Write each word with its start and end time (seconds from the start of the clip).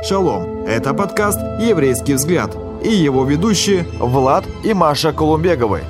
Шалом! 0.00 0.64
Это 0.64 0.94
подкаст 0.94 1.40
«Еврейский 1.58 2.14
взгляд» 2.14 2.56
и 2.84 2.88
его 2.88 3.24
ведущие 3.24 3.84
Влад 3.98 4.44
и 4.64 4.72
Маша 4.72 5.12
Колумбеговы. 5.12 5.80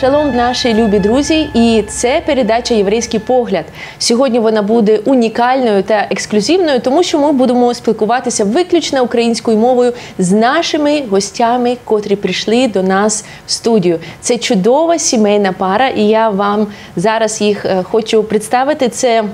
Шалом, 0.00 0.36
наші 0.36 0.74
любі 0.74 0.98
друзі, 0.98 1.48
і 1.54 1.84
це 1.88 2.22
передача 2.26 2.74
Єврейський 2.74 3.20
погляд. 3.20 3.64
Сьогодні 3.98 4.38
вона 4.38 4.62
буде 4.62 4.98
унікальною 5.04 5.82
та 5.82 6.06
ексклюзивною, 6.10 6.80
тому 6.80 7.02
що 7.02 7.18
ми 7.18 7.32
будемо 7.32 7.74
спілкуватися 7.74 8.44
виключно 8.44 9.04
українською 9.04 9.56
мовою 9.56 9.92
з 10.18 10.32
нашими 10.32 11.02
гостями, 11.10 11.76
котрі 11.84 12.16
прийшли 12.16 12.68
до 12.68 12.82
нас 12.82 13.24
в 13.46 13.50
студію. 13.50 13.98
Це 14.20 14.38
чудова 14.38 14.98
сімейна 14.98 15.52
пара, 15.52 15.88
і 15.88 16.02
я 16.02 16.28
вам 16.28 16.66
зараз 16.96 17.40
їх 17.40 17.64
е, 17.64 17.82
хочу 17.82 18.22
представити. 18.22 18.88
Це 18.88 19.24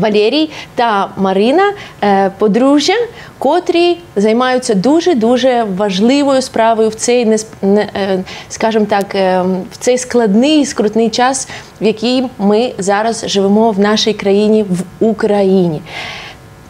Валерій 0.00 0.50
та 0.74 1.08
Марина 1.16 1.72
е, 2.02 2.30
подружжя, 2.38 2.94
котрі 3.38 3.98
займаються 4.16 4.74
дуже 4.74 5.14
дуже 5.14 5.66
важливою 5.76 6.42
справою 6.42 6.88
в 6.88 6.94
цей 6.94 7.36
е, 7.62 8.24
скажімо 8.48 8.86
так, 8.88 9.14
е, 9.14 9.42
в 9.72 9.76
цей 9.78 9.98
складний 9.98 10.66
скрутний 10.66 11.10
час, 11.10 11.48
в 11.80 11.84
який 11.84 12.24
ми 12.38 12.72
зараз 12.78 13.24
живемо 13.28 13.70
в 13.70 13.78
нашій 13.78 14.12
країні 14.12 14.64
в 14.70 15.04
Україні. 15.04 15.82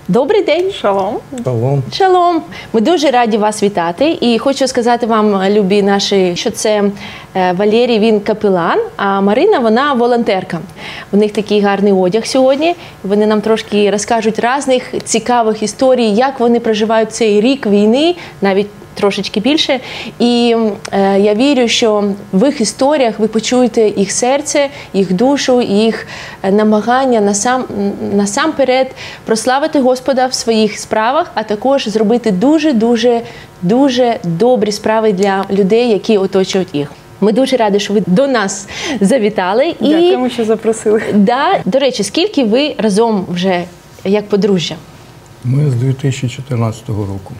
Добрий 0.08 0.42
день, 0.42 0.70
шалом. 0.72 1.18
Шалом. 1.44 1.82
Шалом. 1.92 2.42
Ми 2.72 2.80
дуже 2.80 3.10
раді 3.10 3.36
вас 3.36 3.62
вітати. 3.62 4.18
І 4.20 4.38
хочу 4.38 4.68
сказати 4.68 5.06
вам, 5.06 5.44
любі 5.50 5.82
наші, 5.82 6.36
що 6.36 6.50
це 6.50 6.82
е, 7.34 7.52
Валерій, 7.52 7.98
він 7.98 8.20
капелан, 8.20 8.80
а 8.96 9.20
Марина 9.20 9.58
вона 9.58 9.92
волонтерка. 9.92 10.58
У 11.12 11.16
них 11.16 11.32
такий 11.32 11.60
гарний 11.60 11.92
одяг 11.92 12.26
сьогодні. 12.26 12.74
Вони 13.02 13.26
нам 13.26 13.40
трошки 13.40 13.90
розкажуть 13.90 14.40
різних 14.44 14.94
цікавих 15.04 15.62
історій, 15.62 16.10
як 16.10 16.40
вони 16.40 16.60
проживають 16.60 17.12
цей 17.12 17.40
рік 17.40 17.66
війни, 17.66 18.14
навіть 18.40 18.68
трошечки 18.94 19.40
більше. 19.40 19.80
І 20.18 20.56
е, 20.92 21.20
я 21.20 21.34
вірю, 21.34 21.68
що 21.68 22.04
в 22.32 22.46
їх 22.46 22.60
історіях 22.60 23.18
ви 23.18 23.28
почуєте 23.28 23.92
їх 23.96 24.12
серце, 24.12 24.68
їх 24.92 25.12
душу, 25.12 25.62
їх 25.62 26.06
е, 26.42 26.52
намагання 26.52 27.20
насам, 27.20 27.64
насамперед 28.14 28.90
прославити 29.24 29.80
Господа 29.80 30.26
в 30.26 30.34
своїх 30.34 30.78
справах, 30.78 31.30
а 31.34 31.42
також 31.42 31.88
зробити 31.88 32.30
дуже 32.30 32.72
дуже 32.72 33.20
дуже 33.62 34.18
добрі 34.24 34.72
справи 34.72 35.12
для 35.12 35.44
людей, 35.50 35.90
які 35.90 36.18
оточують 36.18 36.74
їх. 36.74 36.92
Ми 37.20 37.32
дуже 37.32 37.56
раді, 37.56 37.80
що 37.80 37.94
ви 37.94 38.02
до 38.06 38.26
нас 38.26 38.68
завітали. 39.00 39.74
Дякуємо, 39.80 40.28
що 40.28 40.44
запросили. 40.44 41.02
Да, 41.14 41.60
До 41.64 41.78
речі, 41.78 42.04
скільки 42.04 42.44
ви 42.44 42.74
разом 42.78 43.26
вже 43.28 43.64
як 44.04 44.28
подружжя? 44.28 44.76
Ми 45.44 45.70
з 45.70 45.74
2014 45.74 46.88
року. 46.88 47.34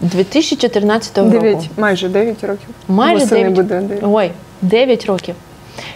2014 0.00 1.18
року. 1.18 1.30
9, 1.30 1.58
майже 1.76 2.08
9 2.08 2.44
років. 2.44 2.68
Майже 2.88 3.24
Восени 3.24 3.40
9. 3.40 3.54
буде 3.54 3.80
9. 3.80 4.04
Ой, 4.06 4.30
9 4.62 5.06
років. 5.06 5.34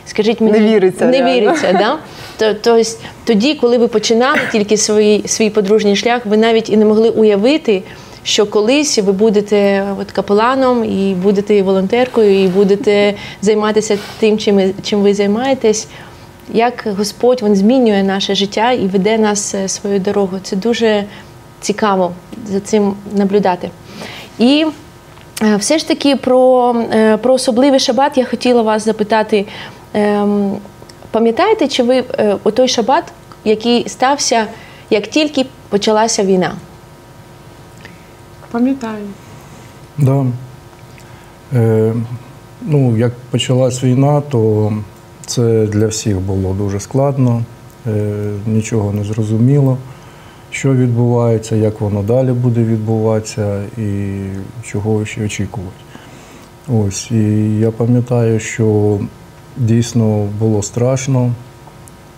Скажіть 0.06 0.40
мені, 0.40 0.58
Не 0.58 0.74
віриться, 0.74 1.04
Не 1.06 1.18
реально. 1.18 1.34
віриться, 1.34 1.72
да? 1.72 1.98
То, 2.38 2.54
то, 2.54 2.82
тоді, 3.24 3.54
коли 3.54 3.78
ви 3.78 3.88
починали 3.88 4.38
тільки 4.52 4.76
свій, 4.76 5.22
свій 5.26 5.50
подружній 5.50 5.96
шлях, 5.96 6.26
ви 6.26 6.36
навіть 6.36 6.70
і 6.70 6.76
не 6.76 6.84
могли 6.84 7.10
уявити, 7.10 7.82
що 8.22 8.46
колись 8.46 8.98
ви 8.98 9.12
будете 9.12 9.84
от 10.00 10.12
капеланом 10.12 10.84
і 10.84 11.14
будете 11.14 11.62
волонтеркою, 11.62 12.44
і 12.44 12.48
будете 12.48 13.14
займатися 13.42 13.98
тим, 14.18 14.38
чим, 14.38 14.74
чим 14.82 15.00
ви 15.00 15.14
займаєтесь. 15.14 15.88
Як 16.52 16.86
Господь 16.98 17.42
він 17.42 17.56
змінює 17.56 18.02
наше 18.02 18.34
життя 18.34 18.72
і 18.72 18.86
веде 18.86 19.18
нас 19.18 19.54
е, 19.54 19.68
своєю 19.68 20.00
дорогою. 20.00 20.40
Це 20.44 20.56
дуже 20.56 21.04
цікаво 21.60 22.12
за 22.46 22.60
цим 22.60 22.94
наблюдати. 23.14 23.70
І 24.38 24.66
е, 25.42 25.56
все 25.56 25.78
ж 25.78 25.88
таки 25.88 26.16
про, 26.16 26.74
е, 26.92 27.16
про 27.16 27.34
особливий 27.34 27.80
шабат 27.80 28.18
я 28.18 28.24
хотіла 28.24 28.62
вас 28.62 28.84
запитати. 28.84 29.46
Ем, 29.94 30.56
Пам'ятаєте, 31.10 31.68
чи 31.68 31.82
ви 31.82 32.04
е, 32.18 32.36
о 32.44 32.50
той 32.50 32.68
шабат, 32.68 33.04
який 33.44 33.88
стався, 33.88 34.46
як 34.90 35.06
тільки 35.06 35.46
почалася 35.68 36.24
війна? 36.24 36.54
Пам'ятаю. 38.50 39.04
Да. 39.98 40.26
Е, 41.52 41.94
ну, 42.62 42.96
як 42.96 43.12
почалась 43.30 43.84
війна, 43.84 44.20
то 44.20 44.72
це 45.26 45.66
для 45.66 45.86
всіх 45.86 46.20
було 46.20 46.54
дуже 46.54 46.80
складно, 46.80 47.42
е, 47.86 47.90
нічого 48.46 48.92
не 48.92 49.04
зрозуміло, 49.04 49.78
що 50.50 50.74
відбувається, 50.74 51.56
як 51.56 51.80
воно 51.80 52.02
далі 52.02 52.32
буде 52.32 52.64
відбуватися 52.64 53.62
і 53.78 54.20
чого 54.62 55.04
ще 55.04 55.24
очікувати. 55.24 55.76
Ось, 56.68 57.10
і 57.10 57.58
я 57.58 57.70
пам'ятаю, 57.70 58.40
що 58.40 58.98
дійсно 59.56 60.28
було 60.38 60.62
страшно. 60.62 61.32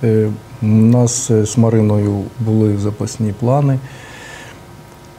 Е, 0.04 0.28
У 0.62 0.66
нас 0.66 1.30
з 1.32 1.58
Мариною 1.58 2.22
були 2.40 2.78
запасні 2.78 3.34
плани, 3.40 3.78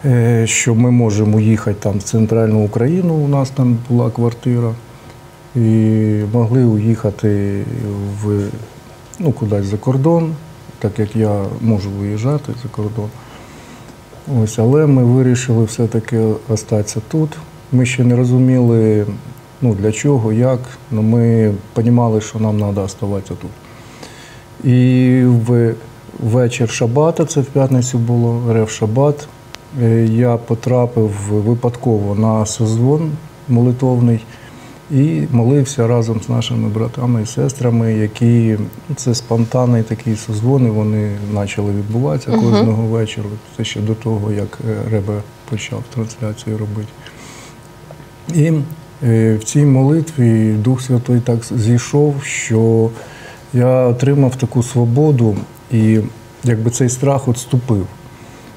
е, 0.06 0.48
що 0.48 0.76
ми 0.76 0.92
можемо 0.92 1.40
їхати 1.40 1.78
там 1.80 1.98
в 1.98 2.04
центральну 2.04 2.66
Україну, 2.66 3.14
у 3.14 3.28
нас 3.28 3.50
там 3.50 3.78
була 3.90 4.10
квартира, 4.10 4.74
і 5.56 5.60
могли 6.34 6.64
уїхати 6.64 7.62
в, 8.24 8.48
ну, 9.20 9.32
кудись 9.32 9.66
за 9.66 9.78
кордон, 9.78 10.36
так 10.84 11.00
як 11.00 11.16
я 11.16 11.46
можу 11.62 11.90
виїжджати 11.90 12.52
за 12.64 12.70
кордон. 12.70 13.10
Ось, 14.42 14.60
але 14.60 14.88
ми 14.88 15.04
вирішили 15.04 15.64
все-таки 15.64 16.20
остатися 16.50 17.02
тут. 17.08 17.30
Ми 17.72 17.86
ще 17.86 18.04
не 18.04 18.16
розуміли, 18.16 19.06
ну, 19.62 19.74
для 19.74 19.92
чого, 19.92 20.34
як, 20.34 20.60
але 20.92 21.02
ми 21.02 21.54
розуміли, 21.76 22.22
що 22.22 22.40
нам 22.40 22.58
треба 22.58 22.84
оставатися 22.84 23.34
тут. 23.42 23.52
І 24.72 25.22
в 25.26 25.76
вечір 26.24 26.70
Шабата, 26.70 27.26
це 27.26 27.42
в 27.42 27.46
п'ятницю 27.46 27.98
було, 27.98 28.54
Рев 28.54 28.70
Шабат, 28.70 29.28
е, 29.82 30.06
я 30.06 30.38
потрапив 30.38 31.12
випадково 31.30 32.16
на 32.16 32.46
созвон 32.46 33.12
молитовний 33.50 34.20
і 34.92 35.22
молився 35.32 35.88
разом 35.88 36.22
з 36.26 36.30
нашими 36.30 36.70
братами 36.70 37.22
і 37.22 37.26
сестрами, 37.26 37.94
які 37.94 38.58
це 38.96 39.16
спонтанний 39.16 39.84
такий 39.84 40.16
созвон, 40.16 40.68
і 40.68 40.70
вони 40.70 41.12
почали 41.34 41.72
відбуватися 41.72 42.32
кожного 42.32 42.84
вечора. 42.84 43.28
Це 43.58 43.64
ще 43.64 43.80
до 43.80 43.96
того, 43.96 44.32
як 44.32 44.60
е, 44.70 44.90
Ребе 44.92 45.22
почав 45.50 45.84
трансляцію 45.94 46.58
робити. 46.58 46.88
І 48.36 48.52
е, 49.04 49.36
в 49.36 49.44
цій 49.44 49.66
молитві 49.66 50.54
Дух 50.54 50.82
Святий 50.82 51.20
так 51.20 51.40
зійшов, 51.52 52.16
що 52.24 52.90
я 53.54 53.68
отримав 53.68 54.36
таку 54.36 54.64
свободу 54.64 55.38
і 55.72 56.00
якби 56.44 56.72
цей 56.72 56.90
страх 56.90 57.28
відступив. 57.28 57.88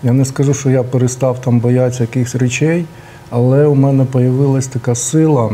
Я 0.03 0.13
не 0.13 0.25
скажу, 0.25 0.55
що 0.55 0.71
я 0.71 0.83
перестав 0.83 1.41
там 1.41 1.61
боятися 1.61 2.03
якихось 2.03 2.35
речей, 2.35 2.85
але 3.31 3.67
у 3.67 3.75
мене 3.75 4.07
з'явилася 4.15 4.71
така 4.71 4.95
сила, 4.95 5.51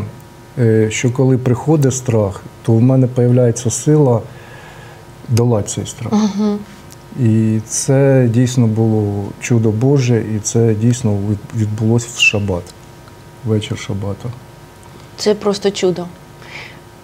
що 0.88 1.10
коли 1.10 1.38
приходить 1.38 1.94
страх, 1.94 2.42
то 2.62 2.72
в 2.72 2.82
мене 2.82 3.08
з'являється 3.16 3.70
сила 3.70 4.20
долати 5.28 5.68
цей 5.68 5.86
страх. 5.86 6.12
І 7.20 7.60
це 7.66 8.28
дійсно 8.30 8.66
було 8.66 9.24
чудо 9.40 9.70
Боже, 9.70 10.24
і 10.36 10.38
це 10.38 10.74
дійсно 10.74 11.18
відбулося 11.56 12.08
в 12.14 12.18
шабат, 12.18 12.62
вечір 13.44 13.78
шабата. 13.78 14.28
Це 15.16 15.34
просто 15.34 15.70
чудо. 15.70 16.06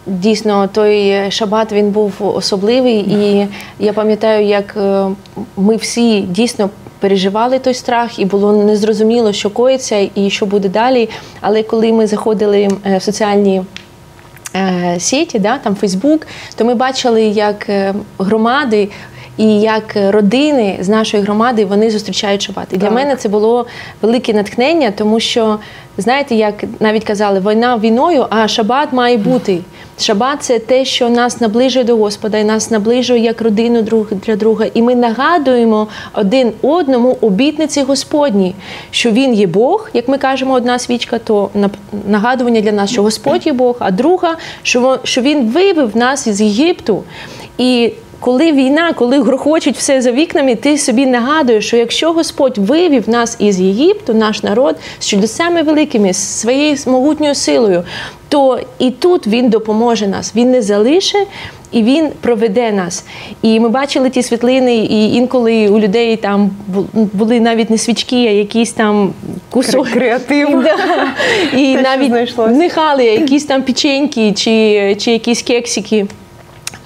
Дійсно, 0.06 0.68
той 0.68 1.30
шабат 1.30 1.72
він 1.72 1.90
був 1.90 2.12
особливий, 2.18 2.98
і 2.98 3.48
я 3.78 3.92
пам'ятаю, 3.92 4.46
як 4.46 4.76
е, 4.76 5.06
ми 5.56 5.76
всі 5.76 6.20
дійсно 6.20 6.70
переживали 7.00 7.58
той 7.58 7.74
страх, 7.74 8.18
і 8.18 8.24
було 8.24 8.52
незрозуміло, 8.52 9.32
що 9.32 9.50
коїться 9.50 10.08
і 10.14 10.30
що 10.30 10.46
буде 10.46 10.68
далі. 10.68 11.08
Але 11.40 11.62
коли 11.62 11.92
ми 11.92 12.06
заходили 12.06 12.68
е, 12.86 12.96
в 12.98 13.02
соціальні 13.02 13.62
е, 14.54 14.96
сіті, 14.98 15.38
да, 15.38 15.58
там 15.58 15.74
Фейсбук, 15.74 16.26
то 16.56 16.64
ми 16.64 16.74
бачили, 16.74 17.22
як 17.22 17.68
е, 17.68 17.94
громади 18.18 18.88
і 19.38 19.60
як 19.60 19.96
родини 19.96 20.78
з 20.80 20.88
нашої 20.88 21.22
громади 21.22 21.64
вони 21.64 21.90
зустрічають 21.90 22.42
шабат. 22.42 22.66
І 22.72 22.76
для 22.76 22.90
мене 22.90 23.16
це 23.16 23.28
було 23.28 23.66
велике 24.02 24.32
натхнення, 24.32 24.90
тому 24.90 25.20
що 25.20 25.58
знаєте, 25.98 26.34
як 26.34 26.64
навіть 26.80 27.04
казали, 27.04 27.40
війна 27.40 27.76
війною, 27.76 28.26
а 28.30 28.48
шабат 28.48 28.92
має 28.92 29.16
бути. 29.16 29.58
Шабат 30.00 30.42
це 30.42 30.58
те, 30.58 30.84
що 30.84 31.08
нас 31.08 31.40
наближує 31.40 31.84
до 31.84 31.96
Господа, 31.96 32.38
і 32.38 32.44
нас 32.44 32.70
наближує 32.70 33.20
як 33.20 33.42
родину 33.42 33.82
друг 33.82 34.06
для 34.12 34.36
друга. 34.36 34.66
І 34.74 34.82
ми 34.82 34.94
нагадуємо 34.94 35.88
один 36.14 36.52
одному 36.62 37.18
обітниці 37.20 37.82
Господні, 37.82 38.54
що 38.90 39.10
він 39.10 39.34
є 39.34 39.46
Бог, 39.46 39.90
як 39.94 40.08
ми 40.08 40.18
кажемо, 40.18 40.54
одна 40.54 40.78
свічка, 40.78 41.18
то 41.18 41.50
нагадування 42.08 42.60
для 42.60 42.72
нас, 42.72 42.90
що 42.90 43.02
Господь 43.02 43.46
є 43.46 43.52
Бог, 43.52 43.76
а 43.78 43.90
друга, 43.90 44.36
що 45.02 45.20
він 45.22 45.48
вивів 45.48 45.96
нас 45.96 46.26
із 46.26 46.40
Єгипту. 46.40 47.02
І 47.58 47.92
коли 48.20 48.52
війна, 48.52 48.92
коли 48.92 49.22
грохочуть 49.22 49.76
все 49.76 50.02
за 50.02 50.12
вікнами, 50.12 50.54
ти 50.54 50.78
собі 50.78 51.06
нагадуєш, 51.06 51.66
що 51.66 51.76
якщо 51.76 52.12
Господь 52.12 52.58
вивів 52.58 53.08
нас 53.08 53.36
із 53.38 53.60
Єгипту, 53.60 54.14
наш 54.14 54.42
народ 54.42 54.76
з 54.98 55.06
чудесами 55.06 55.62
великими, 55.62 56.12
з 56.12 56.40
своєю 56.40 56.76
могутньою 56.86 57.34
силою, 57.34 57.84
то 58.28 58.60
і 58.78 58.90
тут 58.90 59.26
він 59.26 59.48
допоможе 59.48 60.06
нас. 60.06 60.32
Він 60.36 60.50
не 60.50 60.62
залише. 60.62 61.18
І 61.72 61.82
він 61.82 62.08
проведе 62.20 62.72
нас. 62.72 63.04
І 63.42 63.60
ми 63.60 63.68
бачили 63.68 64.10
ті 64.10 64.22
світлини, 64.22 64.76
і 64.76 65.14
інколи 65.14 65.68
у 65.68 65.78
людей 65.78 66.16
там 66.16 66.50
були 66.94 67.40
навіть 67.40 67.70
не 67.70 67.78
свічки, 67.78 68.16
а 68.16 68.30
якісь 68.30 68.72
там 68.72 69.12
кусок. 69.50 69.88
Креатив. 69.88 70.48
Да. 70.62 70.76
І 71.58 71.74
Те, 71.74 71.82
навіть 71.82 72.38
нехали 72.38 73.04
якісь 73.04 73.44
там 73.44 73.62
печеньки 73.62 74.32
чи, 74.32 74.96
чи 75.00 75.10
якісь 75.12 75.42
кексики. 75.42 76.06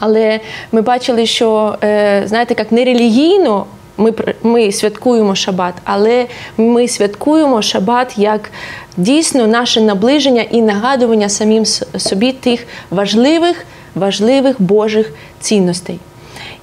Але 0.04 0.40
ми 0.72 0.80
бачили, 0.80 1.26
що 1.26 1.76
е, 1.84 2.22
знаєте, 2.26 2.54
як 2.58 2.72
не 2.72 2.84
релігійно 2.84 3.66
ми, 3.96 4.12
ми 4.42 4.72
святкуємо 4.72 5.34
шабат, 5.34 5.74
але 5.84 6.26
ми 6.56 6.88
святкуємо 6.88 7.62
шабат 7.62 8.18
як 8.18 8.50
дійсно 8.96 9.46
наше 9.46 9.80
наближення 9.80 10.42
і 10.50 10.62
нагадування 10.62 11.28
самим 11.28 11.66
собі 11.96 12.32
тих 12.32 12.66
важливих, 12.90 13.66
важливих 13.94 14.62
Божих 14.62 15.12
цінностей. 15.40 15.98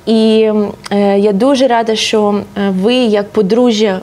І 0.06 0.52
е, 0.92 1.20
я 1.20 1.32
дуже 1.32 1.68
рада, 1.68 1.96
що 1.96 2.42
е, 2.58 2.70
ви, 2.70 2.96
як 2.96 3.30
подружжя, 3.30 4.00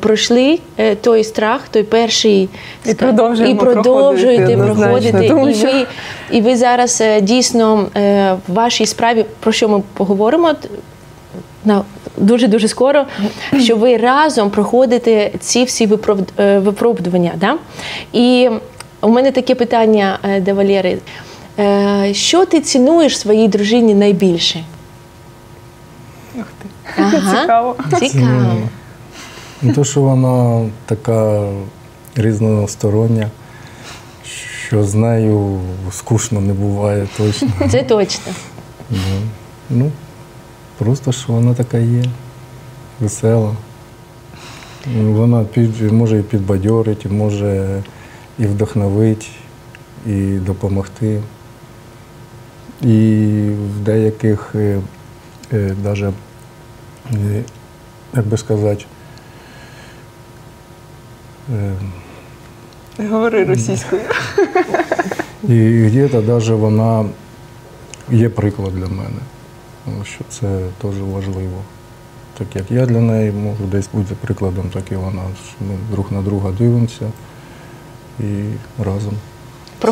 пройшли 0.00 0.58
е, 0.78 0.94
той 0.94 1.24
страх, 1.24 1.60
той 1.70 1.82
перший 1.82 2.48
І 2.86 2.94
продовжуємо 2.94 3.54
і 3.62 3.64
продовжуєте 3.64 4.56
проходити 4.56 5.28
тому 5.28 5.48
І 5.48 5.54
що- 5.54 5.66
ви, 5.66 5.86
і 6.30 6.40
ви 6.40 6.56
зараз 6.56 7.00
е, 7.00 7.20
дійсно 7.20 7.86
е, 7.96 8.36
в 8.48 8.52
вашій 8.52 8.86
справі, 8.86 9.24
про 9.40 9.52
що 9.52 9.68
ми 9.68 9.82
поговоримо 9.94 10.54
на 11.64 11.82
дуже 12.16 12.48
дуже 12.48 12.68
скоро, 12.68 13.04
що 13.60 13.76
ви 13.76 13.96
разом 13.96 14.50
проходите 14.50 15.30
ці 15.40 15.64
всі 15.64 15.88
е, 16.38 16.58
випробування. 16.58 17.32
Да? 17.36 17.54
І 18.12 18.50
у 19.00 19.08
мене 19.08 19.32
таке 19.32 19.54
питання 19.54 20.18
е, 20.24 20.40
до 20.40 20.54
Валєри. 20.54 20.98
Е, 21.58 22.14
Що 22.14 22.44
ти 22.44 22.60
цінуєш 22.60 23.18
своїй 23.18 23.48
дружині 23.48 23.94
найбільше? 23.94 24.64
Ух 26.38 26.44
ти. 26.62 26.68
Ага. 27.02 27.40
Цікаво. 27.40 27.76
Цікаво. 28.00 28.56
Ну, 29.66 29.72
то, 29.72 29.84
що 29.84 30.00
вона 30.00 30.66
така 30.86 31.48
різностороння, 32.14 33.30
що 34.66 34.84
з 34.84 34.94
нею 34.94 35.60
скучно 35.90 36.40
не 36.40 36.52
буває 36.52 37.08
точно. 37.16 37.48
Це 37.70 37.82
точно. 37.82 38.32
Ну, 38.90 38.98
ну, 39.70 39.90
просто 40.78 41.12
що 41.12 41.32
вона 41.32 41.54
така 41.54 41.78
є, 41.78 42.04
весела. 43.00 43.56
Вона 45.02 45.44
під, 45.44 45.92
може 45.92 46.18
і 46.18 46.22
підбадьорить, 46.22 47.06
може 47.10 47.82
і 48.38 48.46
вдохновить, 48.46 49.30
і 50.06 50.20
допомогти. 50.22 51.20
І 52.82 53.26
в 53.74 53.84
деяких, 53.84 54.52
е, 54.54 54.80
е, 55.52 55.74
даже, 55.82 56.12
е, 57.12 57.42
як 58.14 58.26
би 58.26 58.36
сказати, 58.36 58.84
е, 58.84 58.93
Говори 63.10 63.44
російською. 63.44 64.02
І 65.48 65.86
где-то 65.86 66.22
навіть 66.22 66.48
вона 66.48 67.04
є 68.10 68.28
приклад 68.28 68.74
для 68.74 68.86
мене, 68.86 69.20
тому 69.84 70.04
що 70.04 70.24
це 70.28 70.68
теж 70.82 71.00
важливо. 71.00 71.62
Так 72.38 72.56
як 72.56 72.70
я 72.70 72.86
для 72.86 73.00
неї 73.00 73.32
можу 73.32 73.64
десь 73.64 73.88
бути 73.92 74.14
прикладом, 74.14 74.70
так 74.72 74.92
і 74.92 74.96
вона. 74.96 75.22
Ми 75.60 75.76
друг 75.90 76.12
на 76.12 76.22
друга 76.22 76.50
дивимося 76.50 77.10
і 78.20 78.44
разом 78.84 79.14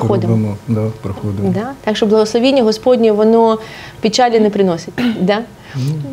Проходимо. 0.00 0.32
робимо. 0.32 0.56
Да, 0.68 0.86
проходимо. 1.02 1.48
Да? 1.54 1.72
Так 1.84 1.96
що 1.96 2.06
благословіння 2.06 2.62
Господнє, 2.62 3.12
воно 3.12 3.58
печалі 4.00 4.40
не 4.40 4.50
приносить. 4.50 4.94
Да? 5.20 5.38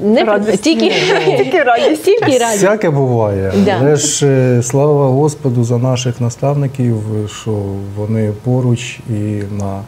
Не 0.04 0.24
Радість. 0.24 0.64
Тільки, 0.64 0.92
Тільки 1.38 1.64
радість. 1.64 2.04
тільки 2.04 2.38
радість. 2.38 2.64
Всяке 2.64 2.90
буває. 2.90 3.54
Да. 3.66 3.78
Але 3.82 3.96
ж 3.96 4.28
е, 4.28 4.64
слава 4.64 5.08
Господу 5.08 5.64
за 5.64 5.78
наших 5.78 6.22
наставників, 6.22 6.98
що 7.42 7.52
вони 7.98 8.32
поруч 8.44 9.00
і 9.10 9.44
на 9.60 9.82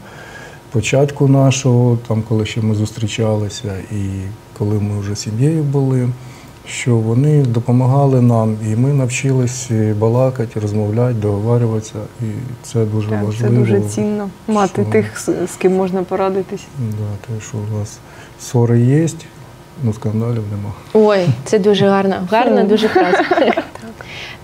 початку 0.71 1.27
нашого, 1.27 1.97
там 2.07 2.23
коли 2.29 2.45
ще 2.45 2.61
ми 2.61 2.75
зустрічалися, 2.75 3.73
і 3.91 4.05
коли 4.57 4.75
ми 4.75 4.99
вже 4.99 5.15
сім'єю 5.15 5.63
були, 5.63 6.09
що 6.67 6.95
вони 6.95 7.41
допомагали 7.45 8.21
нам, 8.21 8.57
і 8.67 8.75
ми 8.75 8.93
навчились 8.93 9.71
балакати, 9.99 10.59
розмовляти, 10.59 11.13
договарюватися. 11.13 11.93
І 12.21 12.25
це 12.63 12.85
дуже 12.85 13.09
Так, 13.09 13.19
це 13.19 13.25
важливо. 13.25 13.55
дуже 13.55 13.81
цінно 13.81 14.29
мати 14.47 14.81
що- 14.83 14.91
тих, 14.91 15.19
з 15.53 15.55
ким 15.57 15.75
можна 15.75 16.03
порадитись. 16.03 16.63
Да, 16.79 17.33
те, 17.35 17.41
що 17.41 17.57
у 17.57 17.79
нас 17.79 17.99
ссори 18.39 18.79
є, 18.81 19.07
ну 19.83 19.93
скандалів 19.93 20.43
нема. 20.51 20.71
Ой, 21.07 21.27
це 21.45 21.59
дуже 21.59 21.87
гарно. 21.89 22.27
Гарна, 22.31 22.63
дуже 22.63 22.87
фраза. 22.87 23.23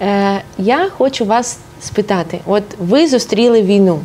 Е, 0.02 0.42
я 0.58 0.90
хочу 0.90 1.26
вас 1.26 1.58
спитати: 1.82 2.40
от 2.46 2.64
ви 2.80 3.08
зустріли 3.08 3.62
війну. 3.62 4.00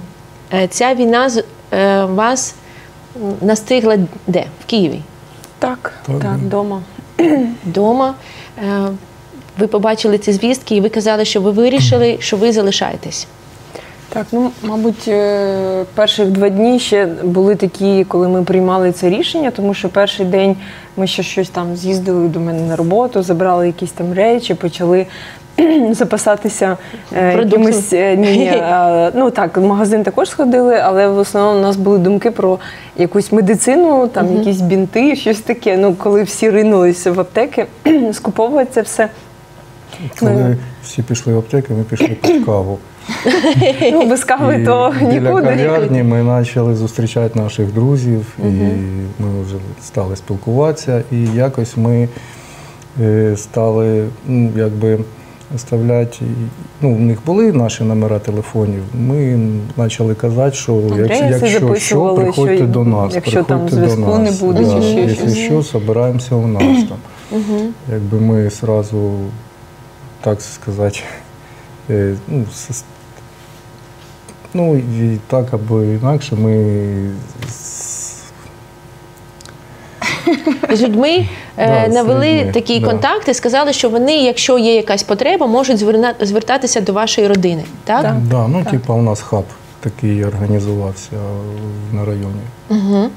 Е, 0.54 0.68
ця 0.68 0.94
війна 0.94 1.28
з- 1.30 1.44
е, 1.72 2.04
вас 2.04 2.54
настигла 3.40 3.96
де? 4.26 4.44
В 4.60 4.64
Києві. 4.66 5.00
Так, 5.58 5.92
Так, 6.06 6.18
так, 6.20 6.38
да. 6.38 6.64
вдома. 7.66 8.14
Е, 8.58 8.88
ви 9.58 9.66
побачили 9.66 10.19
ці 10.19 10.32
звістки, 10.32 10.76
і 10.76 10.80
ви 10.80 10.88
казали, 10.88 11.24
що 11.24 11.40
ви 11.40 11.50
вирішили, 11.50 12.16
що 12.20 12.36
ви 12.36 12.52
залишаєтесь. 12.52 13.26
Так, 14.08 14.26
ну 14.32 14.50
мабуть, 14.62 15.08
е, 15.08 15.84
перших 15.94 16.30
два 16.30 16.48
дні 16.48 16.78
ще 16.78 17.06
були 17.06 17.56
такі, 17.56 18.04
коли 18.04 18.28
ми 18.28 18.42
приймали 18.42 18.92
це 18.92 19.10
рішення, 19.10 19.50
тому 19.50 19.74
що 19.74 19.88
перший 19.88 20.26
день 20.26 20.56
ми 20.96 21.06
ще 21.06 21.22
щось 21.22 21.48
там 21.48 21.76
з'їздили 21.76 22.28
до 22.28 22.40
мене 22.40 22.60
на 22.62 22.76
роботу, 22.76 23.22
забрали 23.22 23.66
якісь 23.66 23.92
там 23.92 24.12
речі, 24.12 24.54
почали 24.54 25.06
запасатися 25.90 26.76
е, 27.16 27.38
якимось 27.38 27.93
е, 27.93 28.16
ні, 28.16 28.37
ні, 28.38 28.46
е, 28.54 29.10
ну 29.14 29.31
так, 29.31 29.56
в 29.56 29.60
магазин 29.60 30.02
також 30.02 30.31
сходили, 30.31 30.76
але 30.84 31.08
в 31.08 31.19
основному 31.19 31.58
у 31.58 31.62
нас 31.62 31.76
були 31.76 31.99
думки 31.99 32.31
про 32.31 32.58
якусь 32.96 33.32
медицину, 33.32 34.08
там 34.08 34.37
якісь 34.37 34.60
бінти, 34.60 35.16
щось 35.16 35.40
таке. 35.40 35.76
Ну, 35.76 35.94
коли 35.94 36.22
всі 36.22 36.50
ринулися 36.50 37.12
в 37.12 37.20
аптеки, 37.20 37.66
скуповувати 38.12 38.70
це 38.72 38.82
все. 38.82 39.08
Коли 40.20 40.32
Ну. 40.32 40.56
всі 40.84 41.03
пішли 41.03 41.34
в 41.34 41.38
аптеки, 41.38 41.74
ми 41.74 41.82
пішли 41.82 42.08
під 42.08 42.44
каву. 42.46 42.79
Ну, 43.93 44.06
без 44.06 44.24
кави 44.24 44.60
І 44.62 44.65
то 44.65 44.94
біля 45.00 45.12
нікуди. 45.12 45.46
кав'ярні 45.46 46.03
ми 46.03 46.38
почали 46.41 46.74
зустрічати 46.76 47.38
наших 47.38 47.72
друзів, 47.74 48.26
і 48.38 48.43
ми 49.22 49.43
вже 49.43 49.56
стали 49.82 50.17
спілкуватися, 50.17 51.03
і 51.12 51.24
якось 51.24 51.76
ми 51.76 52.08
е, 53.03 53.36
стали 53.36 54.05
ну, 54.26 54.50
якби 54.56 54.98
оставляти. 55.54 56.18
Ну, 56.80 56.94
в 56.94 57.00
них 57.00 57.18
були 57.26 57.52
наші 57.52 57.84
номера 57.84 58.18
телефонів. 58.18 58.82
Ми 58.94 59.48
почали 59.74 60.14
казати, 60.14 60.56
що 60.56 60.76
всі 60.78 61.24
якщо 61.24 61.74
що, 61.74 62.14
приходьте 62.14 62.56
що 62.56 62.66
до 62.66 62.84
нас. 62.84 63.14
якщо 63.14 63.42
там 63.42 63.68
зв'язку 63.68 64.18
не 64.18 64.18
нас. 64.18 64.40
буде 64.40 64.64
Да, 64.64 64.74
чи 64.74 64.82
ще 64.82 65.00
Якщо 65.00 65.28
щось. 65.28 65.38
що, 65.38 65.62
збираємося 65.78 66.34
у 66.34 66.46
нас 66.46 66.84
там. 66.88 67.40
Якби 67.92 68.20
ми 68.20 68.50
одразу, 68.62 69.12
так 70.20 70.42
сказати, 70.42 70.98
е, 71.90 72.14
ну, 72.28 72.44
ну 74.54 74.76
і 74.76 75.18
так 75.26 75.54
або 75.54 75.82
інакше 75.82 76.36
ми 76.36 76.54
з- 80.70 80.77
З 80.77 80.82
людьми 80.82 81.27
Да, 81.56 81.62
е, 81.62 81.86
з 81.91 81.94
навели 81.94 82.32
людьми, 82.39 82.51
такі 82.53 82.81
да. 82.81 82.86
контакти, 82.86 83.34
сказали, 83.34 83.72
що 83.72 83.89
вони, 83.89 84.17
якщо 84.17 84.58
є 84.58 84.74
якась 84.74 85.03
потреба, 85.03 85.46
можуть 85.46 85.79
зверна- 85.79 86.15
звертатися 86.27 86.81
до 86.81 86.93
вашої 86.93 87.27
родини. 87.29 87.62
Так? 87.84 88.03
Так. 88.03 88.15
да, 88.31 88.48
ну, 88.48 88.65
типу, 88.70 88.94
у 88.94 89.03
нас 89.03 89.20
хаб 89.20 89.44
такий 89.81 90.24
організувався 90.24 91.10
на 91.93 92.05
районі. 92.05 93.10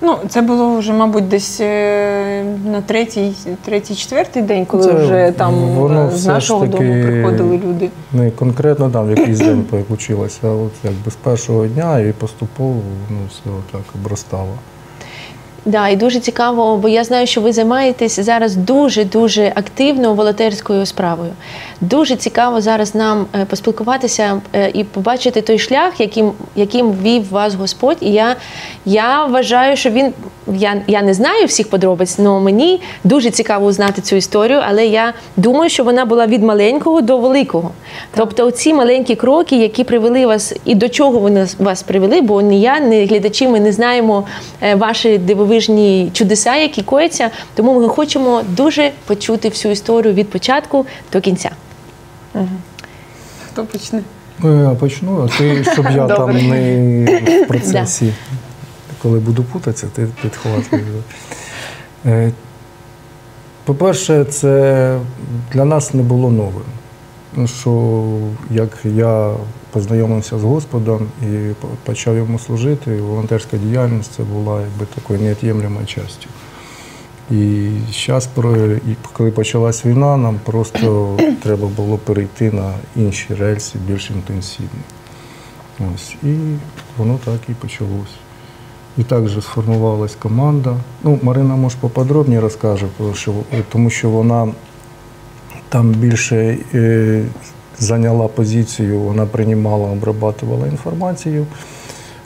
Ну, 0.00 0.16
це 0.28 0.42
було 0.42 0.76
вже, 0.78 0.92
мабуть, 0.92 1.28
десь 1.28 1.60
е, 1.60 2.44
на 2.66 2.80
третій, 2.80 3.32
третій, 3.64 3.94
четвертий 3.94 4.42
день, 4.42 4.66
коли 4.66 4.84
Це 4.84 4.92
вже 4.92 5.32
там 5.36 5.54
воно 5.54 6.06
е, 6.14 6.16
з 6.16 6.26
нашого 6.26 6.66
таки- 6.66 6.76
дому 6.84 7.02
приходили 7.06 7.60
люди. 7.66 7.90
Не 8.12 8.30
конкретно 8.30 8.90
там 8.90 9.06
в 9.06 9.10
якийсь 9.10 9.38
день 9.38 9.62
получилося, 9.88 10.38
а 10.42 10.48
от 10.48 10.72
якби 10.84 11.10
з 11.10 11.14
першого 11.14 11.66
дня 11.66 11.98
і 12.00 12.12
поступово 12.12 12.80
ну, 13.10 13.16
все 13.30 13.40
так 13.72 13.82
обростало. 13.94 14.54
Да, 15.66 15.88
і 15.88 15.96
дуже 15.96 16.20
цікаво, 16.20 16.76
бо 16.76 16.88
я 16.88 17.04
знаю, 17.04 17.26
що 17.26 17.40
ви 17.40 17.52
займаєтесь 17.52 18.20
зараз 18.20 18.56
дуже 18.56 19.04
дуже 19.04 19.52
активно 19.54 20.14
волонтерською 20.14 20.86
справою. 20.86 21.30
Дуже 21.80 22.16
цікаво 22.16 22.60
зараз 22.60 22.94
нам 22.94 23.26
е, 23.34 23.44
поспілкуватися 23.44 24.40
е, 24.54 24.70
і 24.74 24.84
побачити 24.84 25.40
той 25.40 25.58
шлях, 25.58 26.00
яким 26.00 26.32
яким 26.56 26.92
вів 27.02 27.30
вас 27.30 27.54
Господь. 27.54 27.96
І 28.00 28.12
я 28.12 28.36
я 28.84 29.26
вважаю, 29.26 29.76
що 29.76 29.90
він 29.90 30.12
я 30.52 30.82
я 30.86 31.02
не 31.02 31.14
знаю 31.14 31.46
всіх 31.46 31.70
подробиць, 31.70 32.18
але 32.18 32.40
мені 32.40 32.80
дуже 33.04 33.30
цікаво 33.30 33.72
знати 33.72 34.02
цю 34.02 34.16
історію. 34.16 34.60
Але 34.68 34.86
я 34.86 35.12
думаю, 35.36 35.70
що 35.70 35.84
вона 35.84 36.04
була 36.04 36.26
від 36.26 36.42
маленького 36.42 37.00
до 37.00 37.18
великого. 37.18 37.70
Тобто, 38.16 38.50
ці 38.50 38.74
маленькі 38.74 39.14
кроки, 39.14 39.56
які 39.56 39.84
привели 39.84 40.26
вас, 40.26 40.54
і 40.64 40.74
до 40.74 40.88
чого 40.88 41.18
вони 41.18 41.46
вас 41.58 41.82
привели, 41.82 42.20
бо 42.20 42.42
ні 42.42 42.60
я, 42.60 42.78
ні 42.78 43.06
глядачі, 43.06 43.48
ми 43.48 43.60
не 43.60 43.72
знаємо 43.72 44.24
е, 44.62 44.74
ваші 44.74 45.18
дивовижні 45.54 46.10
чудеса, 46.12 46.56
які 46.56 46.82
кояться. 46.82 47.30
Тому 47.54 47.80
ми 47.80 47.88
хочемо 47.88 48.42
дуже 48.48 48.92
почути 49.06 49.48
всю 49.48 49.72
історію 49.72 50.14
від 50.14 50.30
початку 50.30 50.86
до 51.12 51.20
кінця. 51.20 51.50
Хто 53.48 53.64
почне? 53.64 54.02
Ну, 54.38 54.62
я 54.62 54.70
почну, 54.70 55.22
а 55.24 55.38
ти, 55.38 55.64
щоб 55.72 55.86
я 55.94 56.06
там 56.06 56.48
не 56.48 57.44
в 57.44 57.46
процесі, 57.48 58.12
коли 59.02 59.18
буду 59.18 59.44
путатися, 59.44 59.86
ти 59.94 60.06
підхватуєш. 60.22 60.84
Е, 62.06 62.32
По-перше, 63.64 64.24
це 64.24 64.98
для 65.52 65.64
нас 65.64 65.94
не 65.94 66.02
було 66.02 66.30
новим. 66.30 67.48
Що 67.48 68.02
як 68.50 68.78
я 68.84 69.30
познайомився 69.74 70.38
з 70.38 70.42
Господом 70.42 71.06
і 71.22 71.54
почав 71.84 72.16
йому 72.16 72.38
служити, 72.38 72.96
волонтерська 72.96 73.56
діяльність 73.56 74.12
це 74.12 74.22
була 74.22 74.60
якби 74.60 74.86
такою 74.94 75.20
невід'ємлемою 75.20 75.86
частю. 75.86 76.28
І 77.30 77.70
зараз, 78.06 78.28
коли 79.12 79.30
почалась 79.30 79.86
війна, 79.86 80.16
нам 80.16 80.40
просто 80.44 81.18
треба 81.42 81.68
було 81.68 81.98
перейти 81.98 82.52
на 82.52 82.74
інші 82.96 83.34
рельси, 83.34 83.78
більш 83.86 84.10
інтенсивні. 84.10 84.84
Ось. 85.94 86.16
І 86.22 86.34
воно 86.98 87.18
так 87.24 87.40
і 87.48 87.52
почалось. 87.52 88.14
І 88.98 89.02
також 89.02 89.32
сформувалась 89.32 90.14
команда. 90.14 90.76
Ну, 91.02 91.18
Марина, 91.22 91.56
може, 91.56 91.76
поподробніше 91.80 92.40
розкаже, 92.40 92.86
тому 92.98 93.14
що, 93.14 93.34
тому 93.72 93.90
що 93.90 94.10
вона 94.10 94.48
там 95.68 95.90
більше 95.90 96.58
е, 96.74 97.24
зайняла 97.78 98.28
позицію, 98.28 99.00
вона 99.00 99.26
приймала, 99.26 99.90
обрабатувала 99.90 100.66
інформацію. 100.66 101.46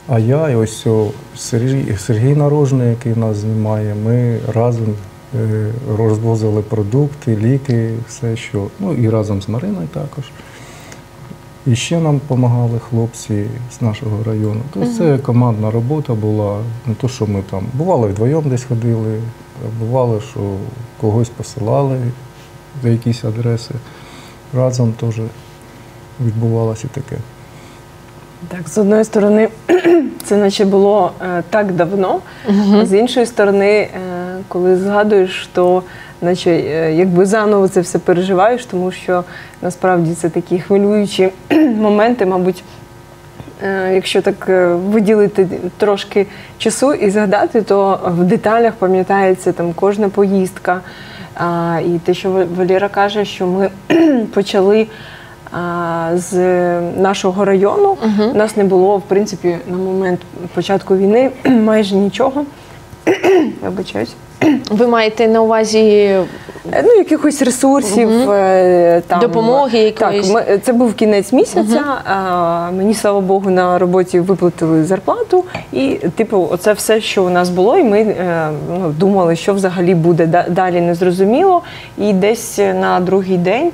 А 0.07 0.19
я 0.19 0.49
і 0.49 0.55
ось 0.55 0.87
Сергій, 1.35 1.97
Сергій 1.97 2.35
Нарожний, 2.35 2.89
який 2.89 3.15
нас 3.15 3.37
знімає, 3.37 3.95
ми 4.05 4.39
разом 4.53 4.95
е, 5.35 5.71
розвозили 5.97 6.61
продукти, 6.61 7.37
ліки, 7.37 7.93
все 8.07 8.35
що. 8.35 8.67
Ну 8.79 8.93
і 8.93 9.09
разом 9.09 9.41
з 9.41 9.49
Мариною 9.49 9.87
також. 9.93 10.23
І 11.67 11.75
ще 11.75 11.99
нам 11.99 12.17
допомагали 12.17 12.79
хлопці 12.89 13.45
з 13.71 13.81
нашого 13.81 14.23
району. 14.23 14.61
Тобто 14.73 14.93
це 14.97 15.17
командна 15.17 15.71
робота 15.71 16.13
була. 16.13 16.59
Не 16.85 16.93
то, 16.93 17.07
що 17.07 17.27
ми 17.27 17.41
там 17.51 17.65
бувало 17.73 18.07
вдвоєм 18.07 18.49
десь 18.49 18.63
ходили, 18.63 19.21
бувало, 19.79 20.21
що 20.21 20.39
когось 21.01 21.29
посилали 21.29 21.97
за 22.83 22.89
якісь 22.89 23.23
адреси. 23.23 23.73
Разом 24.55 24.93
теж 24.93 25.15
відбувалося 26.25 26.87
таке. 26.87 27.15
Так, 28.47 28.69
з 28.69 28.77
одної 28.77 29.03
сторони, 29.03 29.49
це 30.23 30.37
наче 30.37 30.65
було 30.65 31.11
е, 31.21 31.43
так 31.49 31.71
давно, 31.71 32.19
а 32.73 32.85
з 32.85 32.93
іншої 32.93 33.25
сторони, 33.25 33.69
е, 33.69 33.89
коли 34.47 34.77
згадуєш, 34.77 35.49
то 35.53 35.83
наче 36.21 36.51
е, 36.51 36.93
якби 36.93 37.25
заново 37.25 37.67
це 37.67 37.81
все 37.81 37.99
переживаєш, 37.99 38.65
тому 38.65 38.91
що 38.91 39.23
насправді 39.61 40.13
це 40.13 40.29
такі 40.29 40.59
хвилюючі 40.59 41.29
моменти, 41.75 42.25
мабуть. 42.25 42.63
Е, 43.63 43.93
Якщо 43.93 44.21
так 44.21 44.49
е, 44.49 44.65
виділити 44.67 45.47
трошки 45.77 46.27
часу 46.57 46.93
і 46.93 47.09
згадати, 47.09 47.61
то 47.61 47.99
в 48.17 48.23
деталях 48.23 48.73
пам'ятається 48.73 49.51
там 49.51 49.73
кожна 49.73 50.09
поїздка. 50.09 50.81
А, 51.39 51.79
І 51.85 51.99
те, 51.99 52.13
що 52.13 52.47
Валера 52.57 52.89
каже, 52.89 53.25
що 53.25 53.47
ми 53.47 53.69
почали 54.33 54.87
а, 55.51 56.09
з 56.15 56.35
нашого 56.81 57.45
району. 57.45 57.97
У 58.33 58.37
нас 58.37 58.57
не 58.57 58.63
було, 58.63 58.97
в 58.97 59.01
принципі, 59.01 59.57
на 59.67 59.77
момент 59.77 60.19
початку 60.53 60.97
війни 60.97 61.31
майже 61.45 61.95
нічого. 61.95 62.45
Вибачаюсь. 63.61 64.15
Ви 64.69 64.87
маєте 64.87 65.27
на 65.27 65.41
увазі 65.41 66.15
Е, 66.73 66.83
Ну, 66.85 66.93
якихось 66.93 67.41
ресурсів, 67.41 68.31
е, 68.31 69.01
там 69.07 69.19
Допомоги 69.19 69.79
якоїсь? 69.79 70.29
Так, 70.31 70.63
це 70.63 70.73
був 70.73 70.93
кінець 70.93 71.33
місяця. 71.33 71.81
а, 72.05 72.71
Мені, 72.71 72.93
слава 72.93 73.21
Богу, 73.21 73.49
на 73.49 73.77
роботі 73.79 74.19
виплатили 74.19 74.83
зарплату. 74.83 75.43
І, 75.73 75.87
типу, 76.15 76.47
оце 76.51 76.73
все, 76.73 77.01
що 77.01 77.23
у 77.23 77.29
нас 77.29 77.49
було, 77.49 77.77
і 77.77 77.83
ми 77.83 77.99
е, 78.01 78.49
ну, 78.79 78.89
думали, 78.89 79.35
що 79.35 79.53
взагалі 79.53 79.95
буде 79.95 80.25
Да- 80.25 80.45
далі 80.49 80.81
незрозуміло. 80.81 81.61
І 81.97 82.13
десь 82.13 82.57
на 82.57 82.99
другий 82.99 83.37
день. 83.37 83.71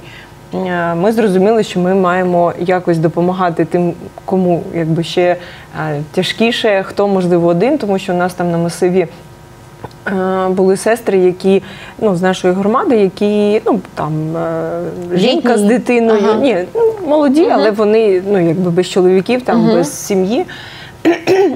е, 0.54 0.96
Ми 0.96 1.12
зрозуміли, 1.12 1.64
що 1.64 1.80
ми 1.80 1.94
маємо 1.96 2.54
якось 2.60 2.98
допомагати 2.98 3.66
тим, 3.66 3.94
кому 4.26 4.64
якби 4.76 5.04
ще 5.04 5.22
е, 5.22 6.02
тяжкіше, 6.12 6.84
хто 6.88 7.08
можливо 7.08 7.48
один, 7.48 7.78
тому 7.78 8.00
що 8.00 8.14
у 8.14 8.18
нас 8.18 8.34
там 8.34 8.52
на 8.52 8.58
масиві 8.58 9.00
Е, 9.02 9.08
Були 10.50 10.78
сестри, 10.78 11.18
які 11.18 11.64
ну 12.00 12.16
з 12.16 12.22
нашої 12.22 12.54
громади, 12.54 12.98
які 12.98 13.62
ну 13.66 13.80
там 13.96 14.38
е, 14.38 14.82
жінка 15.14 15.58
з 15.58 15.62
дитиною, 15.62 16.22
Ага. 16.24 16.40
ні, 16.40 16.58
ну, 16.76 16.94
молоді, 17.08 17.48
але 17.52 17.72
вони 17.72 18.22
ну 18.32 18.48
якби 18.48 18.72
без 18.72 18.90
чоловіків, 18.90 19.42
там 19.42 19.66
без 19.66 20.06
сім'ї. 20.06 20.46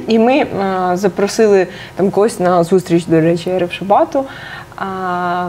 І 0.07 0.19
ми 0.19 0.45
а, 0.61 0.97
запросили 0.97 1.67
там 1.95 2.11
когось 2.11 2.39
на 2.39 2.63
зустріч, 2.63 3.05
до 3.05 3.21
речі, 3.21 3.49
Ерев 3.49 3.71
Шабату. 3.71 4.23
А, 4.75 5.47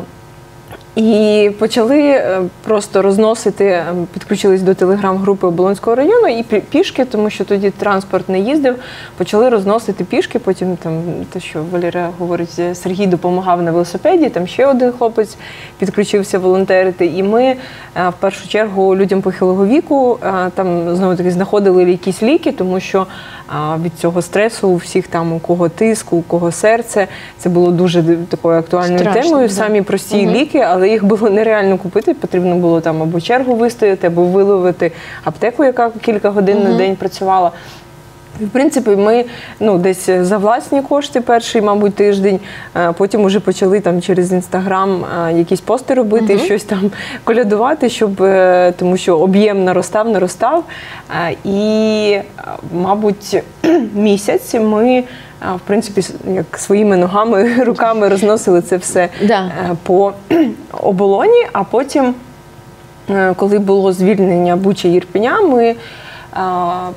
і 0.97 1.50
почали 1.59 2.00
е, 2.00 2.40
просто 2.64 3.02
розносити, 3.02 3.64
е, 3.64 3.85
підключились 4.14 4.62
до 4.62 4.75
телеграм-групи 4.75 5.47
Оболонського 5.47 5.97
району 5.97 6.28
і 6.28 6.42
пішки, 6.42 7.04
тому 7.04 7.30
що 7.30 7.44
тоді 7.44 7.70
транспорт 7.70 8.28
не 8.28 8.40
їздив. 8.40 8.76
Почали 9.16 9.49
розносити 9.49 10.04
пішки. 10.04 10.38
Потім 10.38 10.76
там 10.76 11.02
те, 11.32 11.40
що 11.40 11.62
Валера 11.73 12.09
говорить, 12.18 12.56
е, 12.59 12.75
Сергій 12.75 13.06
допомагав 13.06 13.62
на 13.62 13.73
велосипеді. 13.73 14.28
Там 14.28 14.47
ще 14.47 14.66
один 14.66 14.92
хлопець 14.92 15.37
підключився 15.78 16.38
волонтерити. 16.38 17.06
І 17.06 17.23
ми 17.23 17.56
в 17.94 18.12
першу 18.20 18.49
чергу 18.49 18.97
людям 18.97 19.23
похилого 19.23 19.66
віку 19.66 20.18
там 20.54 20.97
знову 20.97 21.16
таки 21.16 21.30
знаходили 21.30 21.90
якісь 21.90 22.23
ліки, 22.23 22.52
тому 22.52 22.80
що 22.80 23.06
від 23.82 23.92
цього 23.99 24.23
стресу 24.23 24.68
у 24.68 24.76
всіх 24.76 25.09
там 25.09 25.32
у 25.32 25.38
кого 25.38 25.68
тиск, 25.68 26.12
у 26.12 26.23
кого 26.23 26.52
серце, 26.52 27.06
це 27.38 27.49
було 27.49 27.70
дуже 27.70 28.02
такою 28.28 28.59
актуальною 28.59 28.99
Страшно, 28.99 29.23
темою. 29.23 29.49
да. 29.49 29.54
Самі 29.54 29.82
прості 29.82 30.23
Мгм. 30.26 30.35
ліки, 30.35 30.59
але 30.59 30.79
їх 30.88 31.04
було 31.04 31.30
нереально 31.30 31.78
купити. 31.78 32.14
Потрібно 32.14 32.56
було 32.56 32.80
там 32.80 33.02
або 33.02 33.20
чергу 33.20 33.54
вистояти, 33.54 34.06
або 34.06 34.22
виловити 34.25 34.92
аптеку, 35.25 35.64
яка 35.64 35.90
кілька 35.90 36.30
годин 36.30 36.64
на 36.64 36.76
день 36.76 36.96
працювала. 36.96 37.52
В 38.40 38.49
принципі, 38.49 38.90
ми 38.90 39.25
ну 39.60 39.78
десь 39.78 40.10
за 40.20 40.38
власні 40.38 40.82
кошти 40.82 41.20
перший, 41.20 41.62
мабуть, 41.62 41.94
тиждень. 41.94 42.40
е, 42.76 42.92
Потім 42.92 43.25
вже 43.25 43.40
почали 43.40 43.80
там 43.80 44.02
через 44.02 44.32
інстаграм 44.32 45.04
е, 45.28 45.32
якісь 45.32 45.60
пости 45.60 45.94
робити, 45.94 46.38
щось 46.38 46.64
там 46.64 46.90
колядувати, 47.25 47.88
щоб 47.88 48.22
е, 48.22 48.72
тому 48.78 48.96
що 48.96 49.18
об'єм 49.18 49.64
наростав, 49.64 50.08
наростав. 50.08 50.64
І, 51.44 52.18
мабуть, 52.72 53.42
місяць 53.94 54.54
ми. 54.54 55.04
В 55.56 55.61
принципі, 55.66 56.02
як 56.35 56.59
своїми 56.59 56.97
ногами, 56.97 57.54
руками 57.64 58.09
розносили 58.09 58.62
це 58.62 58.76
все 58.76 59.09
Да. 59.23 59.52
е, 59.70 59.76
по 59.82 60.12
оболоні, 60.73 61.47
а 61.52 61.64
потім 61.64 62.14
Е, 63.11 63.35
коли 63.37 63.59
було 63.59 63.92
звільнення 63.92 64.56
Буча 64.56 64.88
Єрпеня, 64.88 65.40
ми 65.40 65.64
е, 65.66 65.76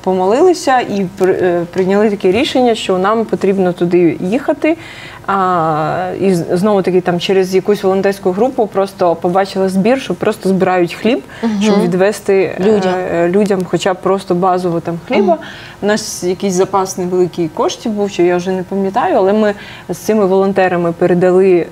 помолилися 0.04 0.78
і 0.80 1.06
при- 1.18 1.66
прийняли 1.72 2.10
таке 2.10 2.32
рішення, 2.32 2.74
що 2.74 2.98
нам 2.98 3.24
потрібно 3.24 3.72
туди 3.72 4.16
їхати. 4.20 4.76
А, 5.26 6.10
і 6.20 6.34
знову 6.34 6.82
таки 6.82 7.00
там 7.00 7.20
через 7.20 7.54
якусь 7.54 7.82
волонтерську 7.82 8.30
групу 8.32 8.66
просто 8.66 9.14
побачила 9.14 9.68
збір, 9.68 10.00
що 10.00 10.14
просто 10.14 10.48
збирають 10.48 10.94
хліб, 10.94 11.22
щоб 11.60 11.80
відвести 11.82 12.34
е, 12.42 12.64
Людям. 12.64 12.94
е, 13.12 13.28
людям 13.28 13.60
хоча 13.64 13.94
б 13.94 13.96
просто 14.02 14.34
базово 14.34 14.80
там 14.80 14.98
хліба. 15.08 15.38
У 15.82 15.86
нас 15.86 16.24
якийсь 16.24 16.54
запас 16.54 16.98
невеликий 16.98 17.48
коштів 17.48 17.92
був, 17.92 18.10
що 18.10 18.22
я 18.22 18.36
вже 18.36 18.50
не 18.50 18.62
пам'ятаю, 18.62 19.16
але 19.16 19.32
ми 19.32 19.54
з 19.88 19.98
цими 19.98 20.26
волонтерами 20.26 20.92
передали 20.92 21.56
е, 21.56 21.66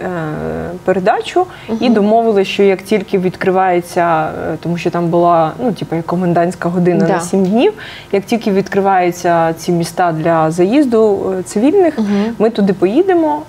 передачу 0.85 1.47
і 1.81 1.89
домовили, 1.89 2.45
що 2.45 2.63
як 2.63 2.83
тільки 2.83 3.19
відкривається, 3.19 4.31
е, 4.53 4.57
тому 4.61 4.79
що 4.79 4.91
там 4.91 5.09
була 5.09 5.53
ну, 5.63 5.73
типу, 5.73 5.97
комендантська 6.07 6.69
година 6.69 7.05
Да. 7.07 7.13
на 7.13 7.21
сім'ї. 7.21 7.53
днів. 7.53 7.73
Як 8.13 8.25
тільки 8.25 8.51
відкриваються 8.51 9.53
ці 9.53 9.73
міста 9.73 10.13
для 10.13 10.51
заїзду 10.51 11.33
е, 11.39 11.43
цивільних, 11.43 11.99
ми 12.39 12.51
туди 12.51 12.73
поїдемо. 12.73 13.42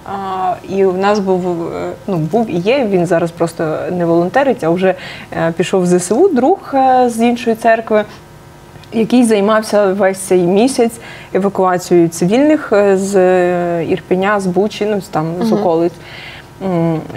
І 0.70 0.86
в 0.86 0.98
нас 0.98 1.20
був 1.20 1.68
е, 1.74 1.92
ну 2.08 2.18
був 2.18 2.50
і 2.50 2.58
є. 2.58 2.88
Він 2.88 3.06
зараз 3.06 3.32
просто 3.32 3.78
не 3.92 4.06
волонтерить, 4.06 4.64
а 4.64 4.70
вже 4.70 4.96
е, 5.32 5.52
пішов 5.58 5.82
в 5.82 5.86
ЗСУ, 5.86 6.28
друг 6.28 6.72
е, 6.74 7.10
з 7.10 7.22
іншої 7.22 7.56
церкви. 7.56 8.06
Який 8.94 9.24
займався 9.24 9.94
весь 9.94 10.18
цей 10.18 10.42
місяць 10.42 11.00
евакуацією 11.34 12.10
цивільних 12.10 12.74
з 12.94 13.14
Ірпеня, 13.84 14.40
з 14.40 14.46
Бучі, 14.46 14.86
ну 14.86 15.02
там 15.12 15.26
з 15.42 15.52
околиць. 15.52 15.94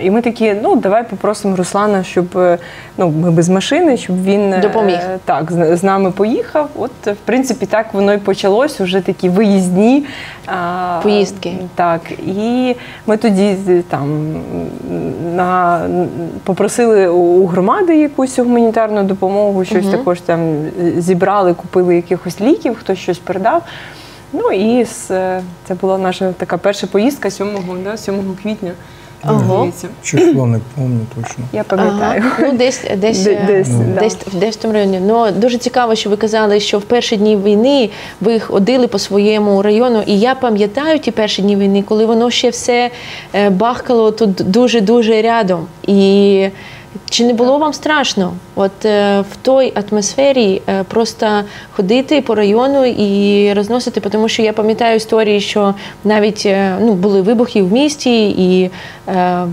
І 0.03 0.11
ми 0.11 0.23
такі, 0.23 0.55
ну 0.63 0.77
давай 0.77 1.05
попросимо 1.11 1.57
Руслана, 1.57 2.05
щоб 2.05 2.39
е, 2.39 2.59
ну 2.97 3.09
ми 3.09 3.31
без 3.31 3.49
машини, 3.49 3.97
щоб 3.97 4.25
він 4.25 4.53
е, 4.53 4.59
Допоміг. 4.59 4.99
так 5.25 5.53
з, 5.53 5.83
нами 5.83 6.11
поїхав. 6.11 6.71
От 6.79 7.07
в 7.07 7.17
принципі 7.25 7.67
так 7.67 7.95
воно 7.95 8.13
і 8.13 8.19
почалось. 8.19 8.81
Уже 8.81 9.01
такі 9.01 9.29
виїзні 9.29 10.07
Поїздки. 11.03 11.53
Так, 11.75 12.01
і 12.27 12.77
ми 13.07 13.17
тоді 13.17 13.57
там 13.89 14.35
на 15.35 15.81
попросили 16.45 17.09
у 17.09 17.47
громади 17.47 17.97
якусь 17.97 18.39
гуманітарну 18.39 19.03
допомогу, 19.03 19.65
щось 19.65 19.87
також 19.87 20.21
там 20.21 20.57
зібрали, 20.97 21.55
купили 21.55 21.97
якихось 21.97 22.41
ліків, 22.41 22.77
хтось 22.81 22.99
щось 22.99 23.19
передав. 23.19 23.63
Ну 24.33 24.53
і 24.53 24.87
е, 25.11 25.43
це 25.65 25.75
була 25.81 25.99
наша 25.99 26.33
така 26.33 26.59
перша 26.59 26.87
поїздка 26.87 27.31
7, 27.31 27.49
да, 27.85 27.97
7 27.97 28.37
квітня. 28.43 28.73
Ого. 29.29 29.69
Число 30.03 30.47
не 30.47 30.61
пам'ятаю 30.75 31.07
точно. 31.15 31.45
Я 31.53 31.65
пам'ятаю. 31.65 32.23
Ага. 32.27 32.37
Ну, 32.41 32.59
десь, 32.59 32.81
десь, 32.97 33.23
Де- 33.25 33.33
е, 33.33 33.45
десь, 33.47 33.69
да. 33.69 34.01
десь, 34.01 34.17
десь 34.33 34.57
в 34.57 34.61
тому 34.61 34.75
районі. 34.75 35.01
Ну, 35.07 35.27
дуже 35.37 35.59
цікаво, 35.59 35.95
що 35.95 36.11
ви 36.11 36.17
казали, 36.17 36.61
що 36.61 36.79
в 36.79 36.83
перші 36.83 37.17
дні 37.17 37.37
війни 37.37 37.91
ви 38.21 38.41
ходили 38.41 38.87
по 38.87 38.99
своєму 38.99 39.63
району. 39.63 40.03
І 40.07 40.19
я 40.21 40.35
пам'ятаю 40.35 40.99
ті 40.99 41.11
перші 41.11 41.43
дні 41.43 41.57
війни, 41.57 41.83
коли 41.89 42.07
воно 42.07 42.31
ще 42.31 42.51
все 42.51 42.91
е, 43.35 43.51
бахкало 43.51 44.11
тут 44.11 44.31
дуже-дуже 44.33 45.23
рядом. 45.23 45.67
І 45.87 46.49
чи 47.11 47.25
не 47.25 47.33
було 47.33 47.59
вам 47.59 47.73
страшно? 47.73 48.33
От 48.55 48.85
е, 48.85 49.21
в 49.21 49.37
той 49.43 49.73
атмосфері 49.91 50.63
е, 50.69 50.83
просто 50.85 51.43
ходити 51.71 52.21
по 52.21 52.35
району 52.35 52.85
і 52.85 53.53
розносити, 53.53 54.01
тому 54.01 54.29
що 54.29 54.43
я 54.43 54.53
пам'ятаю 54.53 54.97
історії, 54.97 55.41
що 55.41 55.75
навіть 56.05 56.43
е, 56.47 56.79
ну, 56.81 56.95
були 56.95 57.23
вибухи 57.23 57.63
в 57.63 57.73
місті 57.73 58.29
і 58.29 58.71
е, 59.09 59.47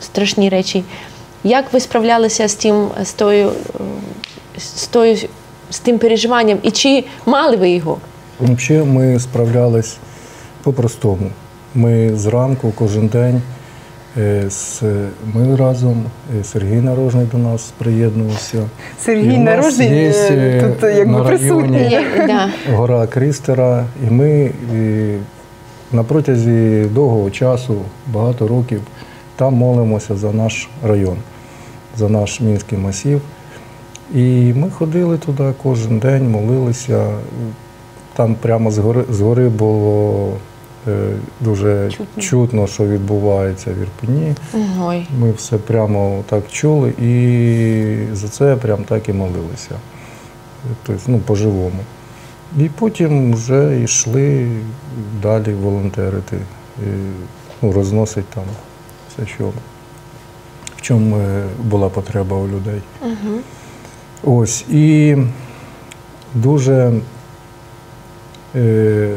страшні 0.00 0.48
речі. 0.48 0.84
Як 1.44 1.72
ви 1.72 1.80
справлялися 1.80 2.48
з 2.48 2.54
тим, 2.54 2.88
з 3.02 3.12
тою, 3.12 3.52
з 4.58 4.86
тою, 4.86 5.16
з 5.70 5.78
тим 5.78 5.98
переживанням? 5.98 6.58
І 6.62 6.70
чи 6.70 7.04
мали 7.26 7.56
ви 7.56 7.70
його? 7.70 7.98
Взагалі 8.40 8.86
ми 8.86 9.20
справлялись 9.20 9.96
по-простому. 10.62 11.30
Ми 11.74 12.16
зранку 12.16 12.72
кожен 12.78 13.08
день 13.08 13.42
ми 15.34 15.56
разом, 15.56 16.04
е, 16.40 16.44
Сергій 16.44 16.80
Нарожний 16.80 17.26
до 17.32 17.38
нас 17.38 17.72
приєднувався. 17.78 18.62
Сергій 19.00 19.38
Нарожний 19.38 19.88
є, 19.88 20.10
е, 20.10 20.28
е, 20.30 20.62
тут 20.62 20.84
е, 20.84 20.94
якби 20.94 21.12
на 21.12 21.24
присутній. 21.24 21.88
Є, 21.88 22.04
гора 22.72 23.06
Крістера, 23.06 23.84
і 24.08 24.10
ми 24.10 24.50
і 24.74 25.14
на 25.92 26.02
протязі 26.04 26.84
довгого 26.94 27.30
часу, 27.30 27.76
багато 28.06 28.48
років, 28.48 28.80
там 29.36 29.54
молимося 29.54 30.16
за 30.16 30.32
наш 30.32 30.68
район, 30.84 31.16
за 31.96 32.08
наш 32.08 32.40
мінський 32.40 32.78
масів. 32.78 33.20
І 34.14 34.52
ми 34.56 34.70
ходили 34.70 35.18
туди 35.18 35.52
кожен 35.62 35.98
день, 35.98 36.30
молилися. 36.30 37.06
Там 38.16 38.34
прямо 38.34 38.70
з 38.70 38.78
гори, 38.78 39.04
з 39.10 39.20
гори 39.20 39.48
було 39.48 40.28
е, 40.28 40.53
дуже 41.40 41.90
Чутно. 41.90 42.22
чутно. 42.22 42.66
що 42.66 42.86
відбувається 42.86 43.70
в 43.72 43.78
Ірпені. 43.78 44.34
Ой. 44.80 45.06
Ми 45.18 45.32
все 45.32 45.58
прямо 45.58 46.24
так 46.28 46.44
чули 46.50 46.90
і 46.90 48.14
за 48.14 48.28
це 48.28 48.56
прям 48.56 48.84
так 48.84 49.08
і 49.08 49.12
молилися. 49.12 49.74
Тобто, 50.86 51.02
ну, 51.06 51.18
по-живому. 51.18 51.80
І 52.58 52.68
потім 52.78 53.34
вже 53.34 53.80
йшли 53.82 54.48
далі 55.22 55.52
волонтерити, 55.54 56.36
і, 56.78 56.86
ну, 57.62 57.72
розносить 57.72 58.26
там 58.26 58.44
все, 59.08 59.26
що 59.26 59.44
в 60.76 60.82
чому 60.82 61.16
е, 61.16 61.44
була 61.62 61.88
потреба 61.88 62.36
у 62.36 62.48
людей. 62.48 62.80
Ось. 64.22 64.64
І 64.70 65.16
дуже 66.34 66.92
е, 68.54 69.16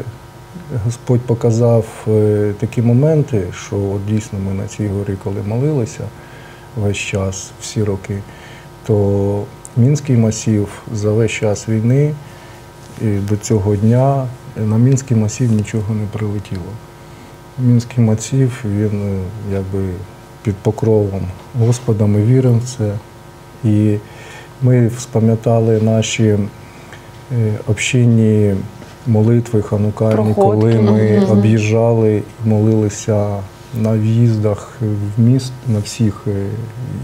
Господь 0.86 1.22
показав 1.22 1.86
е, 2.08 2.54
такі 2.60 2.82
моменти, 2.82 3.44
що 3.54 3.76
от 3.76 4.06
дійсно 4.06 4.40
ми 4.40 4.54
на 4.54 4.68
цій 4.68 4.88
горі, 4.88 5.18
коли 5.24 5.42
молилися 5.48 6.04
весь 6.76 6.98
час, 6.98 7.52
всі 7.62 7.84
роки, 7.84 8.20
то 8.86 9.44
Мінський 9.78 10.18
масів 10.18 10.68
за 10.94 11.12
весь 11.12 11.32
час 11.32 11.70
війни 11.70 12.14
і 13.02 13.06
до 13.06 13.38
цього 13.38 13.76
дня 13.76 14.28
на 14.56 14.78
Мінський 14.78 15.18
масів 15.18 15.52
нічого 15.52 15.96
не 15.96 16.06
прилетіло. 16.12 16.72
Мінський 17.60 18.04
масів, 18.04 18.64
він 18.66 19.20
е, 19.20 19.20
якби 19.54 19.90
під 20.44 20.56
покровом 20.56 21.22
Господа, 21.60 22.06
ми 22.06 22.24
віримо 22.24 22.58
в 22.58 22.78
це. 22.78 22.94
І 23.64 23.98
ми 24.62 24.92
спам'ятали 25.00 25.82
наші 25.82 26.24
е, 26.24 26.40
общинні 27.68 28.56
молитви 29.08 29.62
ханукальні, 29.62 30.34
коли 30.36 30.74
ми 30.82 31.26
об'їжджали 31.32 32.22
і 32.46 32.50
молилися 32.50 33.28
на 33.82 33.92
в'їздах 33.92 34.78
в 35.18 35.22
міст, 35.22 35.52
на 35.68 35.80
всіх, 35.80 36.22
е, 36.28 36.32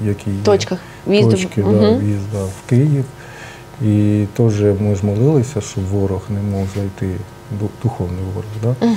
які 0.08 0.30
є 0.30 0.36
Точках 0.44 0.80
в'їзду. 1.08 1.32
точки 1.32 1.62
да, 1.62 1.90
в'їзда 1.90 2.44
в 2.44 2.70
Київ. 2.70 3.04
І 3.86 4.26
теж 4.38 4.62
ми 4.62 4.96
ж 4.96 5.06
молилися, 5.06 5.62
щоб 5.62 5.84
ворог 5.86 6.22
не 6.30 6.58
мог 6.58 6.66
зайти, 6.76 7.16
ду- 7.62 7.68
духовний 7.84 8.20
ворог. 8.36 8.76
Да? 8.82 8.88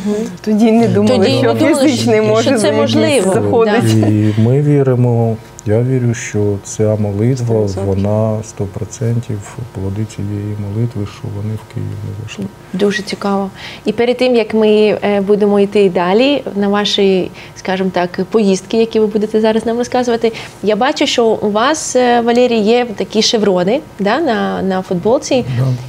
Тоді 0.45 0.73
не 0.73 0.89
думали, 0.89 1.19
Тоді 1.19 1.39
що 1.39 1.55
не 1.55 1.61
думали, 1.61 1.75
фізичний 1.89 2.17
що 2.21 2.25
може 2.27 2.59
це 2.59 2.73
можливо, 2.73 3.33
заходить. 3.33 3.95
І 3.95 4.35
ми 4.39 4.63
віримо, 4.63 5.37
я 5.67 5.83
вірю, 5.83 6.15
що 6.15 6.59
ця 6.65 6.97
молитва, 6.97 7.61
100%. 7.61 7.85
вона 7.85 8.43
100% 8.59 9.37
плоди 9.75 10.05
цієї 10.17 10.57
молитви, 10.61 11.07
що 11.19 11.29
вони 11.37 11.55
в 11.55 11.75
Київ 11.75 11.89
не 11.89 12.23
зайшли. 12.23 12.45
Дуже 12.73 13.03
цікаво. 13.03 13.51
І 13.85 13.93
перед 13.93 14.17
тим 14.17 14.37
як 14.37 14.55
ми 14.55 14.69
е, 14.69 15.21
будемо 15.21 15.61
йти 15.61 15.91
далі 15.91 16.43
на 16.57 16.69
ваші, 16.69 17.31
скажімо 17.57 17.91
так, 17.95 18.21
поїздки, 18.31 18.77
які 18.77 19.01
ви 19.01 19.07
будете 19.07 19.41
зараз 19.41 19.67
нам 19.67 19.79
розказувати, 19.79 20.33
я 20.63 20.77
бачу, 20.77 21.07
що 21.07 21.27
у 21.27 21.51
вас, 21.51 21.97
е, 21.97 22.21
Валерій, 22.21 22.59
є 22.59 22.87
такі 22.97 23.23
шеврони 23.23 23.81
да, 23.99 24.21
на, 24.21 24.63
на 24.63 24.83
футболці. 24.83 25.45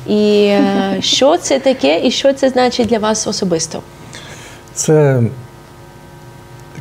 І 0.08 0.46
е, 0.46 0.98
що 1.00 1.38
це 1.38 1.60
таке, 1.60 2.02
і 2.04 2.12
що 2.12 2.34
це 2.34 2.50
значить 2.50 2.88
для 2.88 3.00
вас 3.00 3.28
особисто? 3.28 3.82
Це 4.74 5.22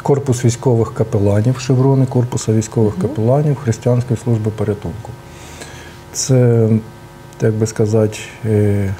корпус 0.07 0.45
військових 0.45 0.95
капеланів, 0.95 1.59
шеврони 1.59 2.07
корпуса 2.07 2.53
військових 2.53 2.99
капеланів 2.99 3.57
Християнської 3.57 4.19
служби 4.25 4.51
порятунку. 4.51 5.11
Це, 6.13 6.69
як 7.41 7.55
би 7.55 7.67
сказати, 7.67 8.19
е, 8.45 8.95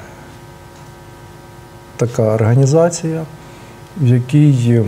така 1.97 2.23
організація, 2.23 3.25
в 3.97 4.07
якій 4.07 4.71
е, 4.71 4.83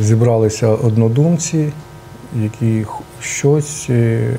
зібралися 0.00 0.68
однодумці, 0.68 1.72
які 2.36 2.86
щось 3.20 3.86
е, 3.90 4.36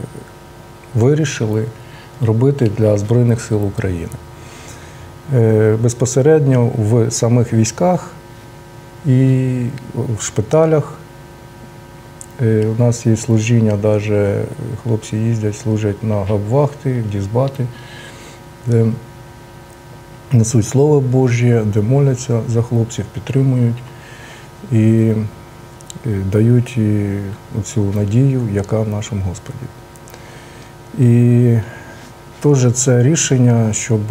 вирішили 0.96 1.66
робити 2.22 2.72
для 2.78 2.98
Збройних 2.98 3.42
сил 3.42 3.66
України. 3.66 4.14
Безпосередньо 5.82 6.72
в 6.78 7.12
самих 7.12 7.54
військах 7.54 8.12
і 9.06 9.66
в 10.18 10.22
шпиталях. 10.22 10.98
Е, 12.42 12.68
У 12.78 12.82
нас 12.84 13.06
є 13.06 13.18
служіння, 13.18 13.78
навіть 13.84 14.48
хлопці 14.84 15.18
їздять, 15.18 15.58
служать 15.58 16.04
на 16.04 16.24
габвахти, 16.24 17.02
в 17.02 17.10
дізбати, 17.10 17.66
де 18.68 18.86
несуть 20.32 20.68
Слово 20.68 21.02
Божє, 21.02 21.64
де 21.66 21.82
моляться 21.82 22.42
за 22.50 22.62
хлопців, 22.62 23.06
підтримують 23.14 23.78
і 24.72 25.14
е, 26.06 26.20
дають 26.32 26.80
цю 27.64 27.82
надію, 27.82 28.42
яка 28.54 28.80
в 28.80 28.90
нашому 28.90 29.22
Господі. 29.22 29.66
І 31.00 31.58
теж 32.40 32.74
це 32.74 33.04
рішення, 33.04 33.74
щоб 33.74 34.02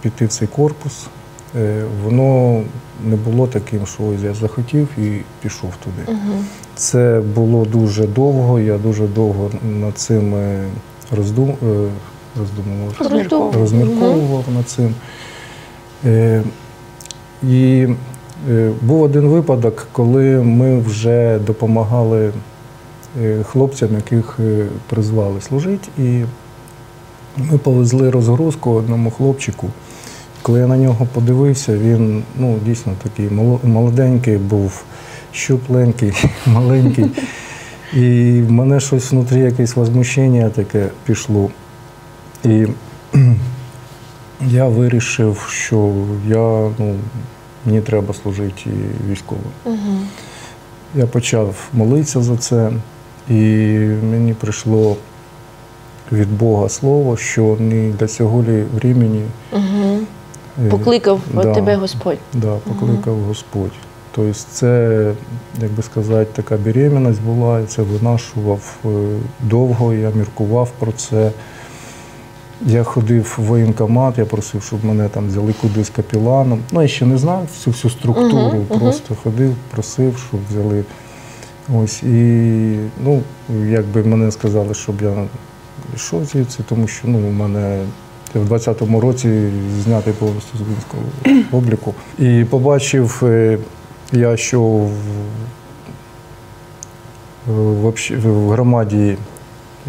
піти 0.00 0.26
в 0.26 0.28
цей 0.28 0.48
корпус, 0.48 1.06
воно 2.04 2.62
не 3.04 3.16
було 3.16 3.46
таким, 3.46 3.86
що 3.86 4.02
я 4.24 4.34
захотів 4.34 4.88
і 4.98 5.20
пішов 5.42 5.70
туди. 5.84 6.18
Це 6.74 7.22
було 7.34 7.64
дуже 7.64 8.06
довго. 8.06 8.60
Я 8.60 8.78
дуже 8.78 9.06
довго 9.06 9.50
над 9.80 9.98
цим 9.98 10.34
е, 10.34 10.64
роздум... 11.16 11.50
е, 11.50 11.88
роздумував, 12.40 12.94
Роздумував. 13.10 13.56
розмірковував 13.56 14.44
над 14.56 14.68
цим. 14.68 14.94
Е, 16.04 16.42
І 17.48 17.86
е, 18.50 18.70
був 18.82 19.02
один 19.02 19.26
випадок, 19.28 19.88
коли 19.92 20.24
ми 20.42 20.78
вже 20.78 21.38
допомагали 21.38 22.32
е, 23.22 23.42
хлопцям, 23.42 23.88
яких 23.94 24.36
е, 24.40 24.66
призвали 24.88 25.40
служити, 25.40 25.88
і 25.98 26.24
ми 27.36 27.58
повезли 27.58 28.10
розгрузку 28.10 28.70
одному 28.70 29.10
хлопчику. 29.10 29.66
Коли 30.46 30.60
я 30.60 30.66
на 30.66 30.76
нього 30.76 31.06
подивився, 31.12 31.78
він 31.78 32.22
ну, 32.38 32.58
дійсно 32.66 32.92
такий 33.02 33.30
молоденький 33.62 34.38
був, 34.38 34.84
щупленький, 35.32 36.12
маленький. 36.46 37.06
І 37.92 38.40
в 38.46 38.50
мене 38.50 38.80
щось 38.80 39.12
внутрі, 39.12 39.40
якесь 39.40 39.76
возмущення 39.76 40.50
таке 40.50 40.88
пішло. 41.04 41.50
І 42.44 42.66
я 44.40 44.66
вирішив, 44.66 45.46
що 45.50 45.92
я, 46.28 46.70
ну, 46.78 46.94
мені 47.64 47.80
треба 47.80 48.14
служити 48.14 48.70
військовим. 49.10 49.44
Я 50.94 51.06
почав 51.06 51.54
молитися 51.72 52.22
за 52.22 52.36
це, 52.36 52.72
і 53.30 53.34
мені 54.10 54.34
прийшло 54.34 54.96
від 56.12 56.38
Бога 56.38 56.68
слово, 56.68 57.16
що 57.16 57.56
не 57.60 57.90
для 57.90 58.06
цього 58.06 58.42
лі 58.42 58.64
времени 58.74 59.22
Угу. 59.52 60.06
Е, 60.64 60.68
Покликав 60.68 61.20
да. 61.34 61.54
тебе 61.54 61.76
Господь. 61.76 62.18
Да, 62.34 62.56
покликав 62.56 63.20
Господь. 63.28 63.72
Тобто 64.16 64.34
це, 64.34 65.12
як 65.60 65.72
би 65.72 65.82
сказати, 65.82 66.30
така 66.32 66.56
беременність 66.56 67.22
була, 67.22 67.60
і 67.60 67.64
це 67.64 67.82
винашував 67.82 68.76
е, 68.84 68.88
довго, 69.42 69.94
я 69.94 70.10
міркував 70.10 70.70
про 70.78 70.92
це. 70.92 71.30
Я 72.66 72.84
ходив 72.84 73.34
в 73.38 73.42
воєнкомат, 73.42 74.18
я 74.18 74.24
просив, 74.24 74.62
щоб 74.62 74.84
мене 74.84 75.08
там 75.08 75.28
взяли 75.28 75.54
кудись 75.60 75.90
капіланом. 75.90 76.60
Ну, 76.72 76.82
я 76.82 76.88
ще 76.88 77.06
не 77.06 77.18
знав 77.18 77.42
всю 77.42 77.72
всю 77.72 77.92
структуру, 77.92 78.64
мгм. 78.70 78.80
просто 78.80 79.14
ходив, 79.22 79.54
просив, 79.70 80.26
щоб 80.28 80.40
взяли. 80.50 80.84
Ось 81.74 82.02
і 82.02 82.78
ну, 83.04 83.22
якби 83.68 84.02
мене 84.02 84.32
сказали, 84.32 84.74
щоб 84.74 85.02
я 85.02 85.14
йшов 85.94 86.24
звідси, 86.24 86.62
тому 86.68 86.88
що 86.88 87.08
ну, 87.08 87.18
у 87.18 87.32
мене 87.32 87.78
я 87.78 87.84
в 88.38 88.52
20-му 88.52 89.00
році 89.00 89.50
знятий 89.84 90.12
повністю 90.12 90.58
з 90.58 90.60
військового 90.60 91.10
обліку. 91.52 91.94
І 92.18 92.44
побачив 92.50 93.20
е, 93.22 93.58
я, 94.12 94.36
що 94.36 94.60
в, 97.46 97.92
в, 98.10 98.50
громаді 98.50 99.16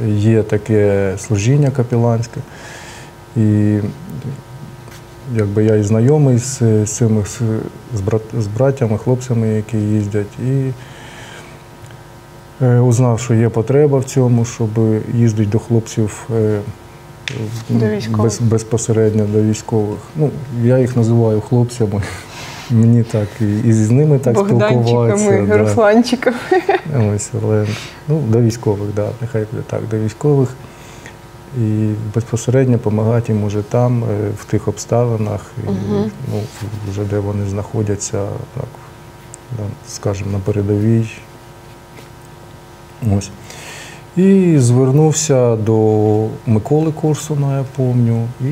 є 0.07 0.43
таке 0.43 1.13
служіння 1.17 1.71
капіланське. 1.71 2.39
І 3.37 3.79
якби 5.35 5.63
я 5.63 5.75
і 5.75 5.83
знайомий 5.83 6.37
з 6.37 6.85
цими 6.85 7.25
з, 7.25 7.41
з, 7.95 8.01
брат, 8.01 8.21
з 8.39 8.47
братями, 8.47 8.97
хлопцями, 8.97 9.47
які 9.47 9.77
їздять. 9.77 10.39
І 10.45 10.71
е, 12.61 12.79
узнав, 12.79 13.19
що 13.19 13.33
є 13.33 13.49
потреба 13.49 13.97
в 13.97 14.03
цьому, 14.03 14.45
щоб 14.45 14.69
їздити 15.13 15.51
до 15.51 15.59
хлопців 15.59 16.27
е, 16.35 16.59
До 17.69 17.87
військових. 17.87 18.21
без, 18.21 18.39
безпосередньо 18.41 19.25
до 19.25 19.41
військових. 19.43 19.99
Ну, 20.15 20.31
я 20.63 20.79
їх 20.79 20.95
називаю 20.95 21.41
хлопцями. 21.41 22.01
Мені 22.71 23.03
так 23.03 23.27
і, 23.41 23.59
і 23.59 23.73
з 23.73 23.91
ними 23.91 24.19
так 24.19 24.37
спілкуватися. 24.37 25.45
да. 25.47 25.57
Русланчиками. 25.57 26.37
Ось, 27.15 27.29
але 27.43 27.67
ну, 28.07 28.19
до 28.19 28.41
військових, 28.41 28.93
да, 28.95 29.09
нехай 29.21 29.45
буде 29.51 29.63
так, 29.69 29.81
до 29.91 29.97
військових. 29.97 30.49
І 31.57 31.89
безпосередньо 32.15 32.77
допомагати 32.77 33.33
їм 33.33 33.43
уже 33.43 33.61
там, 33.61 34.03
е, 34.03 34.07
в 34.39 34.45
тих 34.45 34.67
обставинах, 34.67 35.51
і, 35.63 35.69
Мгм. 35.69 36.11
ну, 36.33 36.41
вже 36.91 37.03
де 37.03 37.19
вони 37.19 37.45
знаходяться, 37.49 38.25
так, 38.55 38.65
скажімо, 39.89 40.31
на 40.31 40.39
передовій. 40.39 41.09
Ось. 43.17 43.29
І 44.17 44.59
звернувся 44.59 45.55
до 45.55 46.27
Миколи 46.45 46.91
Корсуна, 46.91 47.57
я 47.57 47.65
пам'ятаю, 47.75 48.27
і 48.41 48.45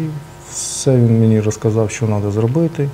все 0.52 0.96
він 0.96 1.20
мені 1.20 1.42
розказав, 1.42 1.92
що 1.92 2.06
треба 2.06 2.32
зробити. 2.32 2.90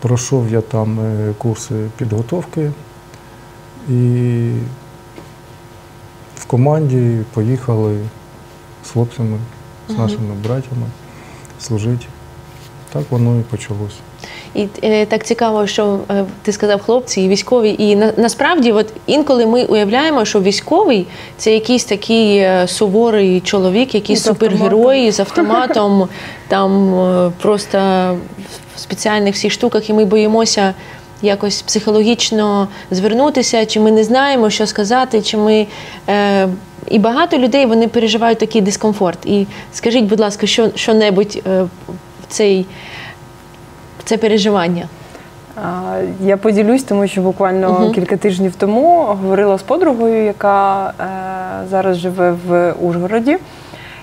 Пройшов 0.00 0.52
я 0.52 0.60
там 0.60 1.00
е, 1.00 1.34
курси 1.38 1.74
підготовки 1.96 2.72
і 3.88 4.50
в 6.36 6.44
команді 6.46 7.18
поїхали 7.34 7.98
з 8.84 8.90
хлопцями, 8.90 9.38
з 9.88 9.98
нашими 9.98 10.34
братями 10.44 10.86
служити. 11.60 12.06
Так 12.92 13.02
воно 13.10 13.40
і 13.40 13.42
почалося. 13.42 13.96
І 14.54 14.66
е, 14.82 15.06
так 15.06 15.24
цікаво, 15.24 15.66
що 15.66 15.98
е, 16.10 16.24
ти 16.42 16.52
сказав 16.52 16.80
хлопці 16.80 17.20
і 17.22 17.28
військові. 17.28 17.76
І 17.78 17.96
на, 17.96 18.12
насправді, 18.16 18.72
от 18.72 18.92
інколи 19.06 19.46
ми 19.46 19.64
уявляємо, 19.64 20.24
що 20.24 20.40
військовий 20.40 21.06
це 21.36 21.54
якийсь 21.54 21.84
такий 21.84 22.38
е, 22.38 22.68
суворий 22.68 23.40
чоловік, 23.40 23.94
якийсь 23.94 24.22
супергерой 24.22 25.10
з 25.10 25.20
автоматом, 25.20 26.08
там 26.48 26.94
е, 26.94 27.32
просто 27.42 27.78
в 28.76 28.80
спеціальних 28.80 29.34
всіх 29.34 29.52
штуках, 29.52 29.90
і 29.90 29.92
ми 29.92 30.04
боїмося 30.04 30.74
якось 31.22 31.62
психологічно 31.62 32.68
звернутися, 32.90 33.66
чи 33.66 33.80
ми 33.80 33.90
не 33.90 34.04
знаємо, 34.04 34.50
що 34.50 34.66
сказати, 34.66 35.22
чи 35.22 35.36
ми. 35.36 35.66
Е, 36.08 36.48
і 36.90 36.98
багато 36.98 37.38
людей 37.38 37.66
вони 37.66 37.88
переживають 37.88 38.38
такий 38.38 38.60
дискомфорт. 38.60 39.26
І 39.26 39.46
скажіть, 39.72 40.04
будь 40.04 40.20
ласка, 40.20 40.46
що, 40.46 40.70
що-небудь 40.74 41.42
е, 41.46 41.62
в 41.62 41.68
цей 42.28 42.66
це 44.04 44.16
переживання. 44.16 44.88
Я 46.20 46.36
поділюсь, 46.36 46.82
тому 46.84 47.06
що 47.06 47.20
буквально 47.20 47.72
Мгм. 47.72 47.92
кілька 47.92 48.16
тижнів 48.16 48.54
тому 48.58 49.04
говорила 49.04 49.58
з 49.58 49.62
подругою, 49.62 50.24
яка 50.24 50.86
е, 51.00 51.04
зараз 51.70 51.96
живе 51.96 52.34
в 52.46 52.72
Ужгороді. 52.72 53.38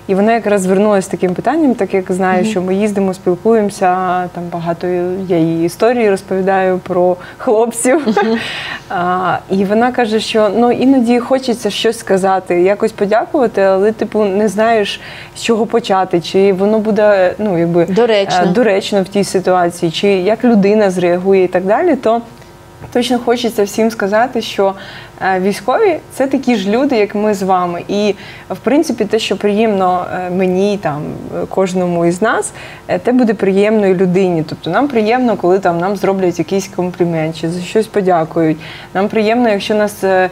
І 0.08 0.15
вона 0.15 0.34
якраз 0.34 0.62
звернулася 0.62 1.08
з 1.08 1.12
таким 1.12 1.34
питанням, 1.34 1.76
так 1.76 1.94
як 1.94 2.10
Мгм. 2.10 2.46
що 2.46 2.62
ми 2.62 2.76
їздимо, 2.76 3.13
спілкуємося. 3.13 3.88
Там 4.34 4.44
багато 4.52 4.88
я 5.28 5.38
їй 5.38 5.65
історії 5.65 6.10
розповідаю 6.10 6.78
про 6.78 7.18
хлопців. 7.38 8.08
А, 8.89 9.38
і 9.50 9.65
вона 9.65 9.91
каже, 9.91 10.20
що 10.20 10.50
ну 10.56 10.72
іноді 10.72 11.20
хочеться 11.20 11.70
щось 11.70 12.00
сказати, 12.00 12.62
якось 12.62 12.91
подякувати, 12.91 13.62
але 13.62 13.91
типу 13.91 14.24
не 14.26 14.48
знаєш 14.48 15.02
з 15.36 15.41
чого 15.41 15.65
почати, 15.65 16.22
чи 16.22 16.54
воно 16.54 16.80
буде 16.80 17.34
ну 17.39 17.58
якби 17.58 17.86
Доречно. 17.86 18.44
е, 18.44 18.48
доречно 18.48 19.02
в 19.04 19.08
тій 19.08 19.24
ситуації, 19.24 19.91
чи 19.91 20.08
як 20.08 20.44
людина 20.44 20.91
зреагує 20.91 21.44
і 21.44 21.48
так 21.48 21.63
далі, 21.65 21.96
то 21.96 22.22
точно 22.94 23.20
хочеться 23.20 23.63
всім 23.63 23.91
сказати, 23.91 24.41
що 24.41 24.74
військові 25.39 25.99
це 26.13 26.28
такі 26.28 26.56
ж 26.56 26.69
люди, 26.69 26.95
як 26.97 27.15
ми 27.15 27.34
з 27.34 27.43
вами. 27.43 27.84
І 27.88 28.15
в 28.49 28.58
принципі, 28.58 29.06
те, 29.06 29.19
що 29.19 29.38
приємно 29.38 30.06
е, 30.13 30.30
мені, 30.30 30.80
там 30.82 31.01
е, 31.43 31.45
кожному 31.49 32.06
із 32.06 32.21
нас, 32.21 32.54
е, 32.88 32.99
те 32.99 33.12
буде 33.12 33.34
приємно 33.34 33.88
і 33.88 33.93
людині. 33.93 34.43
Тобто 34.49 34.69
нам 34.69 34.88
приємно, 34.88 35.36
коли 35.38 35.60
там 35.60 35.78
нам 35.80 35.95
зроблять 35.95 36.39
якийсь 36.39 36.67
комплімент 36.67 37.38
чи 37.41 37.49
за 37.49 37.62
щось 37.62 37.88
подякують. 37.88 38.58
Нам 38.93 39.08
приємно, 39.08 39.49
якщо 39.49 39.75
нас. 39.75 40.04
е, 40.04 40.30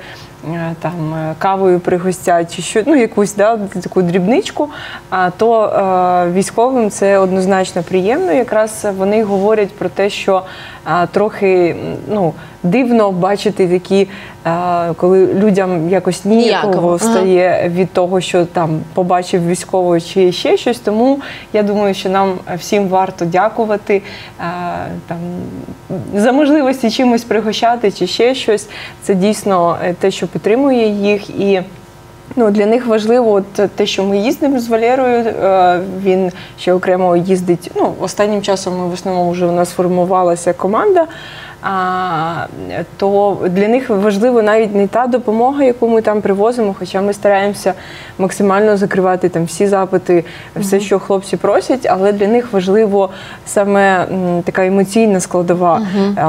е, 0.54 0.76
Там 0.80 1.14
е, 1.14 1.36
кавою 1.40 1.80
пригостять 1.80 2.56
чи 2.56 2.62
що, 2.62 2.84
ну 2.86 2.96
якусь 2.96 3.36
да, 3.36 3.58
таку 3.58 4.02
дрібничку, 4.02 4.70
а 5.10 5.30
то 5.30 5.66
е, 5.66 6.32
військовим 6.32 6.90
це 6.90 7.18
однозначно 7.18 7.84
приємно. 7.84 8.32
Якраз 8.32 8.86
вони 8.98 9.24
говорять 9.24 9.76
про 9.78 9.90
те, 9.90 10.10
що 10.10 10.44
е, 10.88 11.08
трохи 11.12 11.76
ну, 12.08 12.34
дивно 12.64 13.12
бачити 13.12 13.68
такі, 13.68 14.08
е, 14.46 14.94
коли 14.94 15.34
людям 15.34 15.90
якось 15.90 16.26
ніяково 16.26 16.88
ага. 16.88 17.00
стає 17.00 17.72
від 17.76 17.94
того, 17.94 18.22
що 18.22 18.46
там 18.46 18.80
побачив 18.94 19.48
військового 19.48 20.00
чи 20.00 20.32
ще 20.32 20.58
щось. 20.58 20.80
Тому 20.80 21.20
я 21.54 21.64
думаю, 21.64 21.94
що 21.94 22.10
нам 22.10 22.34
всім 22.58 22.88
варто 22.88 23.26
дякувати 23.26 24.02
е, 24.40 24.44
там 25.08 25.18
за 26.16 26.32
можливості 26.32 26.92
чимось 26.92 27.24
пригощати 27.24 27.92
чи 27.92 28.08
ще 28.08 28.36
щось. 28.36 28.68
Це 29.02 29.16
дійсно 29.16 29.78
е, 29.84 29.94
те, 29.94 30.12
що 30.12 30.28
підтримує 30.28 30.88
їх 30.88 31.30
і. 31.30 31.62
Ну, 32.36 32.52
для 32.52 32.66
них 32.66 32.86
важливо 32.86 33.32
от 33.32 33.54
те, 33.76 33.86
що 33.86 34.04
ми 34.04 34.18
їздимо 34.18 34.60
з 34.60 34.68
Валерою. 34.68 35.34
Він 36.04 36.32
ще 36.60 36.74
окремо 36.74 37.18
їздить. 37.18 37.72
Ну, 37.76 37.94
останнім 38.02 38.42
часом 38.42 38.78
ми 38.80 38.88
в 38.88 38.94
основному 38.94 39.32
вже 39.32 39.46
у 39.46 39.52
нас 39.52 39.72
формувалася 39.72 40.54
команда. 40.54 41.08
А, 41.64 42.48
то 42.98 43.38
для 43.50 43.68
них 43.68 43.90
важливо 43.90 44.42
навіть 44.42 44.76
не 44.76 44.88
та 44.88 45.08
допомога, 45.08 45.64
яку 45.64 45.88
ми 45.88 46.02
там 46.02 46.22
привозимо, 46.22 46.76
хоча 46.80 47.02
ми 47.02 47.14
стараємося 47.14 47.74
максимально 48.18 48.78
закривати 48.78 49.30
там 49.30 49.46
всі 49.46 49.68
запити, 49.68 50.24
все, 50.56 50.80
що 50.80 51.00
хлопці 51.00 51.38
просять, 51.38 51.88
але 51.90 52.12
для 52.12 52.28
них 52.28 52.54
важливо 52.54 53.10
саме 53.46 54.06
така 54.44 54.66
емоційна 54.66 55.20
складова. 55.20 55.82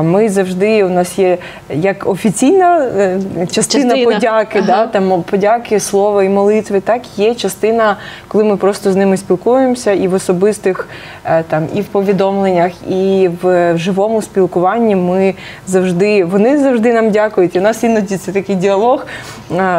Ми 0.03 0.29
завжди 0.29 0.85
у 0.85 0.89
нас 0.89 1.19
є 1.19 1.39
як 1.71 2.07
офіційна 2.09 2.79
е, 2.79 3.21
частина, 3.53 3.95
Частина. 3.95 4.05
подяки, 4.13 4.59
Ага. 4.59 4.67
да, 4.67 4.87
там 4.87 5.23
подяки, 5.31 5.81
слова 5.81 6.25
і 6.25 6.29
молитви. 6.29 6.81
Так 6.81 7.03
є 7.17 7.35
частина, 7.35 7.97
коли 8.29 8.45
ми 8.45 8.57
просто 8.57 8.93
з 8.93 8.97
ними 8.97 9.17
спілкуємося, 9.17 9.93
і 9.93 10.09
в 10.09 10.15
особистих 10.15 10.89
е, 11.25 11.43
там, 11.49 11.67
і 11.75 11.81
в 11.81 11.85
повідомленнях, 11.85 12.73
і 12.89 13.31
в 13.43 13.73
живому 13.79 14.23
спілкуванні 14.23 14.97
ми 14.97 15.24
завжди 15.67 16.25
вони 16.25 16.59
завжди 16.59 16.93
нам 16.93 17.11
дякують. 17.11 17.57
І 17.57 17.59
у 17.59 17.63
нас 17.63 17.85
іноді 17.85 18.17
це 18.17 18.33
такий 18.33 18.57
діалог. 18.57 19.07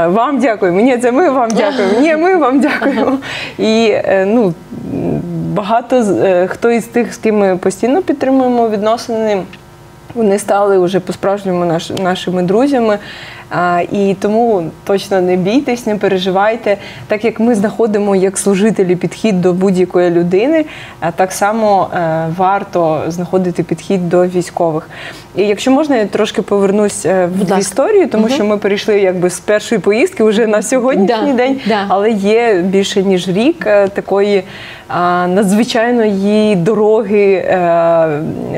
Вам 0.08 0.40
дякую, 0.40 0.72
Ні, 0.74 0.98
це 0.98 1.12
ми 1.12 1.30
вам 1.30 1.50
дякуємо. 1.50 2.00
Ні, 2.00 2.16
ми 2.16 2.36
вам 2.36 2.60
дякуємо. 2.60 3.18
І 3.58 3.90
е, 3.92 4.26
ну. 4.28 4.54
Багато 5.56 5.96
е, 5.96 6.48
хто 6.48 6.72
із 6.72 6.84
тих, 6.86 7.14
з 7.14 7.18
ким 7.18 7.38
ми 7.38 7.58
постійно 7.58 8.02
підтримуємо 8.02 8.70
відносини, 8.70 9.44
вони 10.14 10.40
стали 10.40 10.80
вже 10.80 11.00
по-справжньому 11.00 11.66
наш, 11.66 11.90
нашими 11.90 12.44
друзями. 12.44 13.00
І 13.92 14.16
тому 14.20 14.64
точно 14.84 15.22
не 15.22 15.36
бійтесь, 15.36 15.86
не 15.86 15.96
переживайте. 15.96 16.78
Так 17.08 17.26
як 17.26 17.40
ми 17.40 17.56
знаходимо 17.56 18.16
як 18.16 18.38
служителі 18.38 18.96
підхід 18.96 19.42
до 19.42 19.54
будь-якої 19.54 20.10
людини, 20.10 20.66
так 21.16 21.32
само 21.32 21.90
е, 21.94 22.28
варто 22.38 23.04
знаходити 23.08 23.64
підхід 23.64 24.10
до 24.10 24.26
військових. 24.26 24.90
І 25.36 25.44
якщо 25.44 25.72
можна, 25.72 25.96
я 25.96 26.06
трошки 26.06 26.42
повернусь 26.42 27.06
е, 27.06 27.30
в 27.42 27.60
історію, 27.60 28.10
тому 28.10 28.30
що 28.30 28.46
ми 28.46 28.58
перейшли 28.58 29.00
якби 29.00 29.30
з 29.30 29.40
першої 29.40 29.82
поїздки 29.82 30.24
вже 30.24 30.48
на 30.48 30.62
сьогоднішній 30.62 31.32
Да, 31.32 31.38
день, 31.38 31.60
да. 31.68 31.86
але 31.88 32.12
є 32.12 32.62
більше 32.66 33.04
ніж 33.04 33.28
рік 33.28 33.68
е, 33.68 33.88
такої 33.88 34.44
надзвичайної 35.28 36.56
дороги 36.56 37.58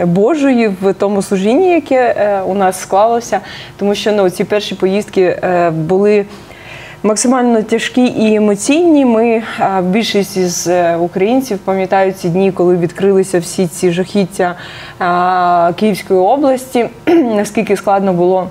Божої 0.05 0.67
в 0.81 0.93
тому 0.93 1.21
служінні, 1.21 1.71
яке 1.71 2.41
у 2.47 2.53
нас 2.53 2.79
склалося, 2.79 3.39
тому 3.77 3.95
що 3.95 4.11
ну, 4.11 4.29
ці 4.29 4.43
перші 4.43 4.75
поїздки 4.79 5.21
е, 5.21 5.69
були. 5.69 6.25
Максимально 7.03 7.61
тяжкі 7.61 8.05
і 8.05 8.35
емоційні. 8.35 9.05
Ми 9.05 9.43
більшість 9.81 10.37
із 10.37 10.67
е, 10.67 10.95
українців 10.95 11.57
пам'ятають 11.57 12.17
ці 12.17 12.29
дні, 12.29 12.51
коли 12.51 12.77
відкрилися 12.77 13.39
всі 13.39 13.67
ці 13.67 13.91
жахіття 13.91 14.55
Київської 15.75 16.19
області, 16.19 16.89
наскільки 17.07 17.77
складно 17.77 18.13
було 18.13 18.49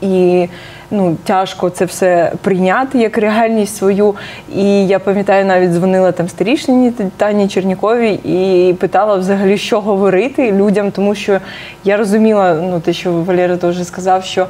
і 0.00 0.48
ну, 0.90 1.16
тяжко 1.24 1.70
це 1.70 1.84
все 1.84 2.32
прийняти 2.42 2.98
як 2.98 3.18
реальність 3.18 3.76
свою. 3.76 4.14
І 4.54 4.86
я 4.86 4.98
пам'ятаю, 4.98 5.44
навіть 5.44 5.70
дзвонила 5.70 6.12
там 6.12 6.28
старішині 6.28 6.92
Тані 7.16 7.48
Черніковій 7.48 8.12
і 8.12 8.74
питала 8.74 9.16
взагалі, 9.16 9.58
що 9.58 9.80
говорити 9.80 10.52
людям, 10.52 10.90
тому 10.90 11.14
що 11.14 11.38
я 11.84 11.96
розуміла, 11.96 12.54
ну 12.54 12.80
те, 12.80 12.92
що 12.92 13.12
Валера 13.12 13.56
теж 13.56 13.86
сказав, 13.86 14.24
що 14.24 14.46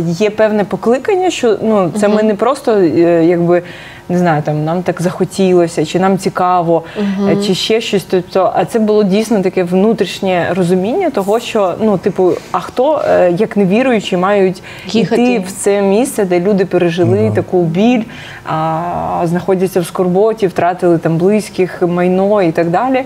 є 0.00 0.30
певне 0.30 0.64
покликання, 0.64 1.30
що 1.30 1.58
ну 1.62 1.92
це 2.00 2.08
ми 2.08 2.22
не 2.22 2.34
просто 2.34 2.72
е, 2.72 3.24
якби. 3.24 3.62
Не 4.10 4.18
знаю, 4.18 4.42
там 4.42 4.64
нам 4.64 4.82
так 4.82 5.02
захотілося, 5.02 5.84
чи 5.84 6.00
нам 6.00 6.18
цікаво, 6.18 6.82
е, 7.28 7.36
чи 7.46 7.54
ще 7.54 7.80
щось. 7.80 8.04
Тобто, 8.04 8.52
а 8.54 8.64
це 8.64 8.78
було 8.78 9.04
дійсно 9.04 9.42
таке 9.42 9.64
внутрішнє 9.64 10.48
розуміння 10.56 11.10
того, 11.10 11.40
що 11.40 11.74
ну, 11.80 11.98
типу, 11.98 12.32
а 12.52 12.60
хто, 12.60 13.02
е, 13.08 13.32
як 13.38 13.56
невіруючі, 13.56 14.16
мають 14.16 14.62
Їхати. 14.86 15.22
йти 15.22 15.44
в 15.48 15.52
це 15.52 15.82
місце, 15.82 16.24
де 16.24 16.40
люди 16.40 16.64
пережили 16.64 17.28
да. 17.28 17.34
таку 17.34 17.62
біль, 17.62 18.02
а, 18.46 19.22
знаходяться 19.24 19.80
в 19.80 19.86
скорботі, 19.86 20.46
втратили 20.46 20.98
там 20.98 21.16
близьких, 21.16 21.82
майно 21.82 22.42
і 22.42 22.52
так 22.52 22.70
далі. 22.70 23.04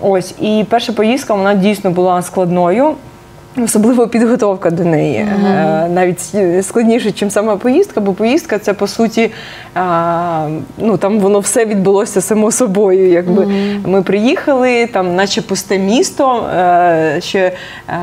Ось, 0.00 0.34
і 0.40 0.64
перша 0.68 0.92
поїздка 0.92 1.34
вона 1.34 1.54
дійсно 1.54 1.90
була 1.90 2.22
складною. 2.22 2.94
Особливо 3.56 4.08
підготовка 4.08 4.70
до 4.70 4.84
неї. 4.84 5.16
Е, 5.16 5.88
Навіть 5.88 6.34
складніше, 6.62 7.12
ніж 7.24 7.32
сама 7.32 7.56
поїздка, 7.56 8.00
бо 8.00 8.12
поїздка 8.12 8.58
це 8.58 8.72
по 8.72 8.86
суті, 8.86 9.30
ну 10.78 10.96
там 10.98 11.18
воно 11.20 11.38
все 11.38 11.64
відбулося 11.66 12.20
само 12.20 12.50
собою. 12.50 13.10
Якби 13.10 13.46
ми 13.86 14.02
приїхали, 14.02 14.86
там, 14.86 15.14
наче 15.16 15.42
пусте 15.42 15.78
місто. 15.78 16.44
е, 16.56 17.16
Ще 17.20 17.38
е, 17.38 17.52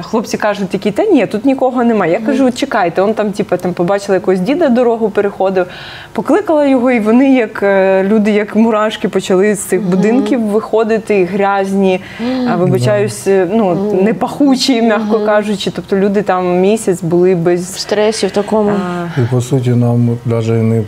хлопці 0.01 0.38
кажуть 0.38 0.69
такі, 0.69 0.91
та 0.91 1.05
ні, 1.05 1.25
тут 1.25 1.45
нікого 1.45 1.84
немає. 1.84 2.12
Я 2.12 2.19
кажу, 2.19 2.51
чекайте, 2.51 3.01
он 3.01 3.13
там, 3.13 3.31
типу, 3.31 3.58
там 3.58 3.73
побачили 3.73 4.15
якогось 4.17 4.39
діда 4.39 4.69
дорогу 4.69 5.10
переходив, 5.10 5.65
покликала 6.12 6.65
його, 6.65 6.91
і 6.91 6.99
вони, 6.99 7.34
як 7.36 7.63
е, 7.63 8.03
люди, 8.03 8.31
як 8.31 8.55
мурашки, 8.55 9.10
почали 9.10 9.55
з 9.55 9.60
цих 9.60 9.81
будинків 9.81 10.41
виходити, 10.41 11.25
грязні, 11.25 12.01
вибачаюсь, 12.58 13.27
е, 13.27 13.47
ну 13.53 13.93
не 14.03 14.13
пахучі, 14.13 14.81
м'яко 14.81 15.19
кажучи. 15.25 15.35
Тобто 15.76 15.95
люди 15.98 16.21
там 16.21 16.60
місяць 16.60 17.02
були 17.02 17.36
В 17.36 17.38
без. 17.38 17.76
стресі 17.76 18.28
в 18.28 18.32
такому. 18.32 18.69
а, 18.69 19.19
І 19.21 19.26
по 19.32 19.41
суті, 19.41 19.69
нам 19.69 20.17
навіть 20.26 20.48
не, 20.50 20.84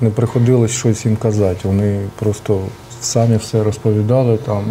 не 0.00 0.10
приходилось 0.10 0.70
щось 0.70 1.06
їм 1.06 1.16
казати. 1.16 1.58
Вони 1.68 2.00
просто 2.18 2.60
самі 3.00 3.36
все 3.36 3.62
розповідали 3.64 4.36
там, 4.36 4.62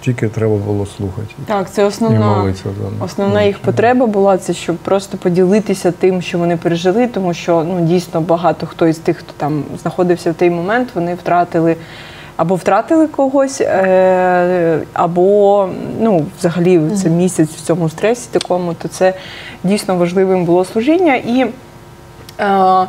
тільки 0.00 0.28
треба 0.28 0.56
було 0.56 0.86
слухати. 0.86 1.34
Так, 1.46 1.70
це 1.70 1.84
основна. 1.84 2.52
Основна 3.00 3.42
їх 3.42 3.58
потреба 3.58 4.06
була 4.06 4.38
це, 4.38 4.54
щоб 4.54 4.76
просто 4.76 5.18
поділитися 5.18 5.90
тим, 5.92 6.22
що 6.22 6.38
вони 6.38 6.56
пережили, 6.56 7.06
тому 7.06 7.34
що 7.34 7.64
ну 7.68 7.80
дійсно 7.86 8.20
багато 8.20 8.66
хто 8.66 8.86
із 8.86 8.98
тих, 8.98 9.16
хто 9.16 9.32
там 9.36 9.62
знаходився 9.82 10.30
в 10.30 10.34
той 10.34 10.50
момент, 10.50 10.88
вони 10.94 11.14
втратили 11.14 11.76
або 12.38 12.54
втратили 12.54 13.06
когось, 13.06 13.60
е- 13.60 14.80
або 14.92 15.68
ну, 16.00 16.26
взагалі 16.38 16.80
це 17.02 17.10
місяць 17.10 17.48
в 17.48 17.60
цьому 17.60 17.88
стресі 17.88 18.28
такому, 18.30 18.74
то 18.74 18.88
це 18.88 19.14
дійсно 19.64 19.96
важливим 19.96 20.44
було 20.44 20.64
служіння. 20.64 21.14
І 21.14 21.46
е- 22.40 22.86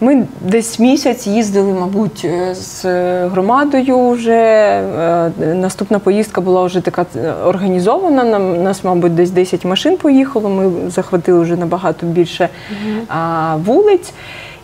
ми 0.00 0.26
десь 0.40 0.78
місяць 0.78 1.26
їздили, 1.26 1.72
мабуть, 1.72 2.22
е, 2.24 2.54
з 2.54 2.84
громадою. 3.28 4.10
Вже 4.10 4.82
наступна 5.38 5.98
поїздка 5.98 6.40
була 6.40 6.64
вже 6.64 6.80
така 6.80 7.06
організована. 7.44 8.24
Нам 8.24 8.62
нас, 8.62 8.84
мабуть, 8.84 9.14
десь 9.14 9.30
10 9.30 9.64
машин 9.64 9.96
поїхало. 9.96 10.48
Ми 10.48 10.90
захватили 10.90 11.40
вже 11.40 11.56
набагато 11.56 12.06
більше 12.06 12.48
вулиць. 13.64 14.12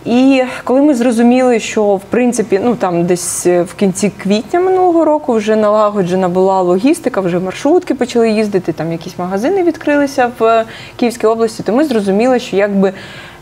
І 0.06 0.42
коли 0.64 0.82
ми 0.82 0.94
зрозуміли, 0.94 1.60
що 1.60 1.84
в 1.84 2.00
принципі, 2.10 2.60
ну 2.64 2.74
там 2.74 3.06
десь 3.06 3.46
в 3.46 3.74
кінці 3.76 4.12
квітня 4.22 4.60
минулого 4.60 5.04
року 5.04 5.32
вже 5.34 5.56
налагоджена 5.56 6.28
була 6.28 6.60
логістика, 6.60 7.20
вже 7.20 7.38
маршрутки 7.38 7.94
почали 7.94 8.30
їздити, 8.30 8.72
там 8.72 8.92
якісь 8.92 9.18
магазини 9.18 9.62
відкрилися 9.62 10.30
в 10.38 10.64
Київській 10.96 11.26
області, 11.26 11.62
то 11.66 11.72
ми 11.72 11.84
зрозуміли, 11.84 12.38
що 12.38 12.56
якби 12.56 12.92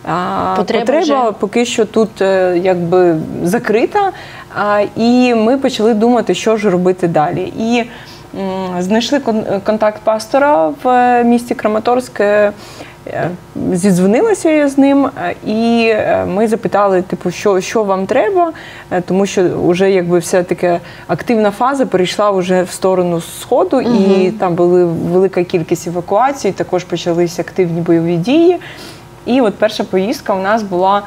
а, 0.04 0.54
Потреба 0.56 0.84
потреба 0.84 1.32
поки 1.32 1.64
що 1.64 1.84
тут 1.84 2.22
е, 2.22 2.58
якби 2.62 3.16
закрита. 3.44 4.12
А, 4.56 4.80
І 4.96 5.34
ми 5.34 5.58
почали 5.58 5.94
думати, 5.94 6.34
що 6.34 6.56
ж 6.56 6.70
робити 6.70 7.08
далі. 7.08 7.52
І 7.58 7.84
м, 8.40 8.82
знайшли 8.82 9.18
кон- 9.18 9.60
контакт 9.64 10.00
пастора 10.04 10.68
в 10.84 10.88
е, 10.88 11.24
місті 11.24 11.54
Краматорськ. 11.54 12.20
Е, 13.06 13.30
Зідзвонилася 13.72 14.50
я 14.50 14.68
з 14.68 14.78
ним, 14.78 15.06
е, 15.06 15.34
і 15.46 15.88
е, 15.90 16.24
ми 16.28 16.48
запитали, 16.48 17.02
типу, 17.02 17.30
що, 17.30 17.60
що 17.60 17.84
вам 17.84 18.06
треба, 18.06 18.52
тому 19.06 19.26
що 19.26 19.68
вже 19.68 19.90
якби 19.90 20.18
вся 20.18 20.42
така 20.42 20.80
активна 21.06 21.50
фаза 21.50 21.86
перейшла 21.86 22.30
вже 22.30 22.62
в 22.62 22.70
сторону 22.70 23.20
сходу, 23.20 23.80
і 23.80 24.30
там 24.30 24.54
була 24.54 24.84
велика 24.84 25.44
кількість 25.44 25.86
евакуацій, 25.86 26.52
також 26.52 26.84
почалися 26.84 27.42
активні 27.42 27.80
бойові 27.80 28.16
дії. 28.16 28.58
І 29.26 29.40
от 29.40 29.54
перша 29.54 29.84
поїздка 29.84 30.34
у 30.34 30.42
нас 30.42 30.62
була 30.62 31.02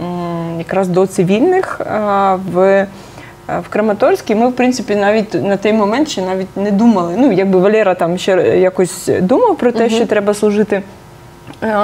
м, 0.00 0.54
якраз 0.58 0.88
до 0.88 1.06
цивільних 1.06 1.80
а, 1.80 2.38
в, 2.52 2.86
в 3.48 3.68
Краматорській. 3.68 4.34
Ми, 4.34 4.48
в 4.48 4.52
принципі, 4.52 4.96
навіть 4.96 5.34
на 5.34 5.56
той 5.56 5.72
момент 5.72 6.08
ще 6.08 6.22
навіть 6.22 6.56
не 6.56 6.70
думали. 6.70 7.14
Ну, 7.18 7.32
якби 7.32 7.58
Валера 7.58 7.94
там 7.94 8.18
ще 8.18 8.32
якось 8.58 9.10
думав 9.20 9.56
про 9.56 9.72
те, 9.72 9.90
що 9.90 10.06
треба 10.06 10.34
служити 10.34 10.82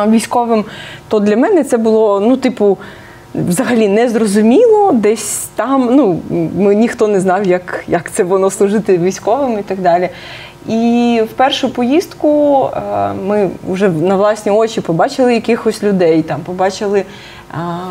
військовим, 0.09 0.65
то 1.09 1.21
для 1.21 1.37
мене 1.37 1.65
це 1.65 1.77
було, 1.77 2.21
ну, 2.21 2.37
типу. 2.37 2.79
Взагалі 3.35 3.89
незрозуміло. 3.89 4.93
десь 4.93 5.49
там, 5.55 5.89
ну 5.95 6.21
ніхто 6.73 7.09
не 7.09 7.21
знав, 7.21 7.47
як, 7.47 7.85
як 7.89 8.11
це 8.13 8.25
воно 8.25 8.51
служити 8.51 8.99
військовим 8.99 9.59
і 9.59 9.63
так 9.63 9.81
далі. 9.81 10.09
І 10.69 11.23
в 11.31 11.33
першу 11.33 11.69
поїздку 11.69 12.65
е, 12.77 13.13
ми 13.27 13.51
вже 13.69 13.89
на 13.89 14.17
власні 14.17 14.53
очі 14.53 14.81
побачили 14.81 15.35
якихось 15.35 15.83
людей, 15.83 16.23
там 16.23 16.41
побачили 16.41 16.99
е, 16.99 17.05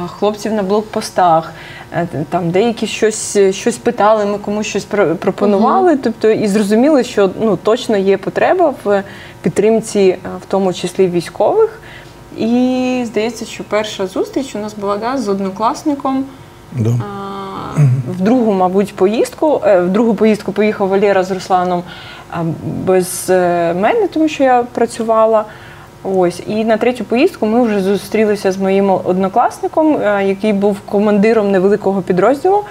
хлопців 0.08 0.54
на 0.54 0.64
блокпостах, 0.64 1.54
е, 1.94 2.08
там 2.30 2.52
деякі 2.52 2.88
щось, 2.88 3.38
щось 3.52 3.78
питали, 3.78 4.26
ми 4.26 4.38
комусь 4.38 4.68
щось 4.68 4.86
про- 4.86 5.16
пропонували. 5.16 5.98
Тобто, 5.98 6.30
і 6.30 6.48
зрозуміли, 6.48 7.04
що 7.04 7.30
ну 7.42 7.58
точно 7.64 7.98
є 7.98 8.18
потреба 8.18 8.74
в 8.84 9.04
підтримці, 9.42 10.18
в 10.42 10.46
тому 10.48 10.74
числі 10.74 11.08
військових. 11.08 11.80
І 12.38 13.04
здається, 13.06 13.46
що 13.46 13.64
перша 13.64 14.08
зустріч 14.08 14.56
у 14.56 14.60
нас 14.60 14.74
була 14.74 14.98
да, 14.98 15.18
з 15.18 15.28
однокласником. 15.30 16.26
Да. 16.72 16.90
А, 16.90 17.80
В 18.12 18.22
другу, 18.22 18.52
мабуть, 18.52 18.96
поїздку. 18.96 19.62
е, 19.66 19.80
В 19.82 19.90
другу 19.90 20.14
поїздку 20.14 20.52
поїхав 20.52 20.88
Валера 20.88 21.24
з 21.24 21.32
Русланом 21.32 21.84
без 22.64 23.28
е, 23.30 23.74
мене, 23.74 24.08
тому 24.08 24.28
що 24.28 24.44
я 24.44 24.64
працювала. 24.74 25.46
Ось 26.04 26.42
і 26.48 26.66
на 26.66 26.78
третю 26.78 27.04
поїздку 27.04 27.46
ми 27.46 27.62
вже 27.64 27.82
зустрілися 27.82 28.52
з 28.52 28.58
моїм 28.58 28.90
однокласником, 28.90 29.98
е, 29.98 30.24
який 30.26 30.54
був 30.54 30.78
командиром 30.80 31.52
невеликого 31.52 32.02
підрозділу. 32.02 32.64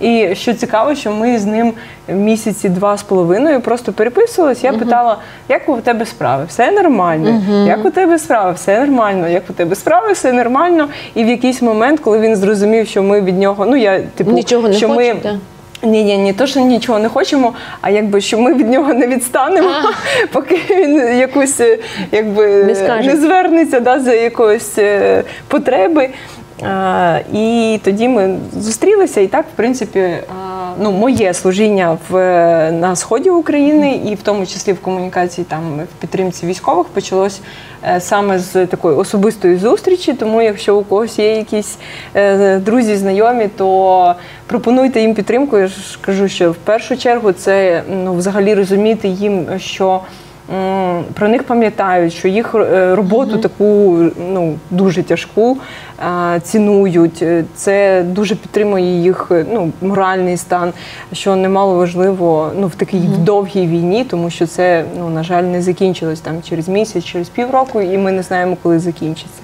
І 0.00 0.28
що 0.34 0.54
цікаво, 0.54 0.94
що 0.94 1.12
ми 1.12 1.38
з 1.38 1.46
ним 1.46 1.72
місяці 2.08 2.68
два 2.68 2.96
з 2.96 3.02
половиною 3.02 3.60
просто 3.60 3.92
переписувалися. 3.92 4.66
Я 4.66 4.72
питала, 4.72 5.18
як 5.48 5.68
у 5.68 5.76
тебе 5.76 6.06
справи? 6.06 6.44
Все 6.48 6.70
нормально? 6.70 7.42
Як 7.66 7.84
у 7.84 7.90
тебе 7.90 8.18
справи? 8.18 8.52
Все 8.52 8.80
нормально? 8.80 9.28
Як 9.28 9.42
у 9.50 9.52
тебе 9.52 9.74
справи? 9.74 10.12
Все 10.12 10.32
нормально? 10.32 10.88
І 11.14 11.24
в 11.24 11.28
якийсь 11.28 11.62
момент, 11.62 12.00
коли 12.00 12.20
він 12.20 12.36
зрозумів, 12.36 12.86
що 12.86 13.02
ми 13.02 13.20
від 13.20 13.38
нього, 13.38 13.66
ну 13.66 13.76
я 13.76 14.00
типу, 14.00 14.30
Нічого 14.30 14.68
не 14.68 14.74
що 14.74 14.88
ми 14.88 15.14
ні, 15.84 16.04
ні, 16.04 16.18
ні, 16.18 16.32
то, 16.32 16.46
що 16.46 16.60
нічого 16.60 16.98
не 16.98 17.08
хочемо, 17.08 17.52
а 17.80 17.90
якби 17.90 18.20
що 18.20 18.38
ми 18.38 18.54
від 18.54 18.70
нього 18.70 18.94
не 18.94 19.06
відстанемо, 19.06 19.70
поки 20.32 20.60
він 20.70 21.18
якусь 21.18 21.60
е, 21.60 21.78
якби 22.12 22.64
Не 22.64 23.00
не 23.02 23.16
звернеться 23.16 23.80
да, 23.80 24.00
за 24.00 24.14
якоїсь 24.14 24.78
е, 24.78 25.22
потреби. 25.48 26.08
І 27.32 27.80
тоді 27.84 28.08
ми 28.08 28.36
зустрілися, 28.58 29.20
і 29.20 29.26
так, 29.26 29.46
в 29.54 29.56
принципі, 29.56 30.14
ну, 30.80 30.92
моє 30.92 31.34
служіння 31.34 31.98
в, 32.08 32.14
на 32.72 32.96
сході 32.96 33.30
України, 33.30 34.00
і 34.06 34.14
в 34.14 34.22
тому 34.22 34.46
числі 34.46 34.72
в 34.72 34.80
комунікації 34.80 35.44
там 35.48 35.62
в 35.76 36.00
підтримці 36.00 36.46
військових 36.46 36.86
почалось 36.86 37.40
е, 37.84 38.00
саме 38.00 38.38
з 38.38 38.66
такої 38.66 38.96
особистої 38.96 39.56
зустрічі. 39.56 40.12
Тому, 40.12 40.42
якщо 40.42 40.76
у 40.76 40.84
когось 40.84 41.18
є 41.18 41.36
якісь 41.36 41.78
е, 42.14 42.58
друзі, 42.58 42.96
знайомі, 42.96 43.48
то 43.56 44.14
пропонуйте 44.46 45.00
їм 45.00 45.14
підтримку. 45.14 45.58
Я 45.58 45.66
ж 45.66 45.98
кажу, 46.00 46.28
що 46.28 46.52
в 46.52 46.56
першу 46.56 46.96
чергу 46.96 47.32
це 47.32 47.82
ну, 48.04 48.14
взагалі 48.14 48.54
розуміти 48.54 49.08
їм, 49.08 49.46
що. 49.58 50.00
Про 51.14 51.28
них 51.28 51.42
пам'ятають, 51.42 52.12
що 52.12 52.28
їх 52.28 52.54
е, 52.54 52.94
роботу 52.94 53.38
таку 53.38 53.98
ну 54.32 54.54
дуже 54.70 55.02
тяжку 55.02 55.58
цінують. 56.42 57.22
Е, 57.22 57.44
Це 57.54 58.02
дуже 58.02 58.34
підтримує 58.34 59.02
їх 59.02 59.28
е, 59.30 59.46
ну 59.52 59.72
моральний 59.82 60.36
стан, 60.36 60.72
що 61.12 61.36
немало 61.36 61.74
важливо 61.74 62.52
ну 62.58 62.66
в 62.66 62.74
такій 62.74 62.98
довгій 62.98 63.66
війні, 63.66 64.04
тому 64.04 64.30
що 64.30 64.46
це 64.46 64.84
ну 64.98 65.10
на 65.10 65.22
жаль 65.22 65.42
не 65.42 65.62
закінчилось 65.62 66.20
там 66.20 66.42
через 66.48 66.68
місяць, 66.68 67.04
через 67.04 67.28
півроку, 67.28 67.80
і 67.80 67.98
ми 67.98 68.12
не 68.12 68.22
знаємо, 68.22 68.56
коли 68.62 68.78
закінчиться. 68.78 69.40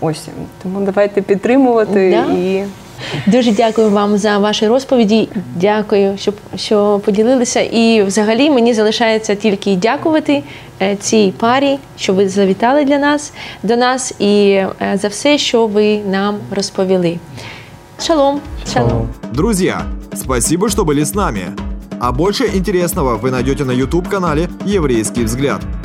Ось 0.00 0.28
тому 0.62 0.80
давайте 0.80 1.22
підтримувати 1.22 2.10
Да. 2.10 2.32
і 2.32 2.64
Дуже 3.26 3.52
дякую 3.52 3.90
вам 3.90 4.18
за 4.18 4.38
ваші 4.38 4.68
розповіді. 4.68 5.28
Дякую, 5.54 6.18
що, 6.18 6.32
що 6.56 7.00
поділилися. 7.04 7.60
І 7.60 8.02
взагалі 8.02 8.50
мені 8.50 8.74
залишається 8.74 9.34
тільки 9.34 9.76
дякувати 9.76 10.42
е, 10.82 10.96
цій 10.96 11.32
парі, 11.38 11.78
що 11.98 12.14
ви 12.14 12.28
завітали 12.28 12.84
для 12.84 12.98
нас 12.98 13.32
до 13.62 13.76
нас 13.76 14.14
і 14.18 14.50
е, 14.50 14.98
за 15.02 15.08
все, 15.08 15.38
що 15.38 15.66
ви 15.66 15.98
нам 15.98 16.36
розповіли. 16.50 17.18
Шалом, 18.02 18.40
шалом. 18.72 19.08
Друзья, 19.32 19.82
спасибо, 20.14 20.68
что 20.68 20.84
были 20.84 21.02
с 21.02 21.14
нами. 21.14 21.46
А 21.98 22.12
больше 22.12 22.44
интересного 22.54 23.16
вы 23.16 23.30
найдете 23.30 23.64
на 23.64 23.72
YouTube-канале 23.72 24.48
«Еврейский 24.66 25.24
взгляд». 25.24 25.75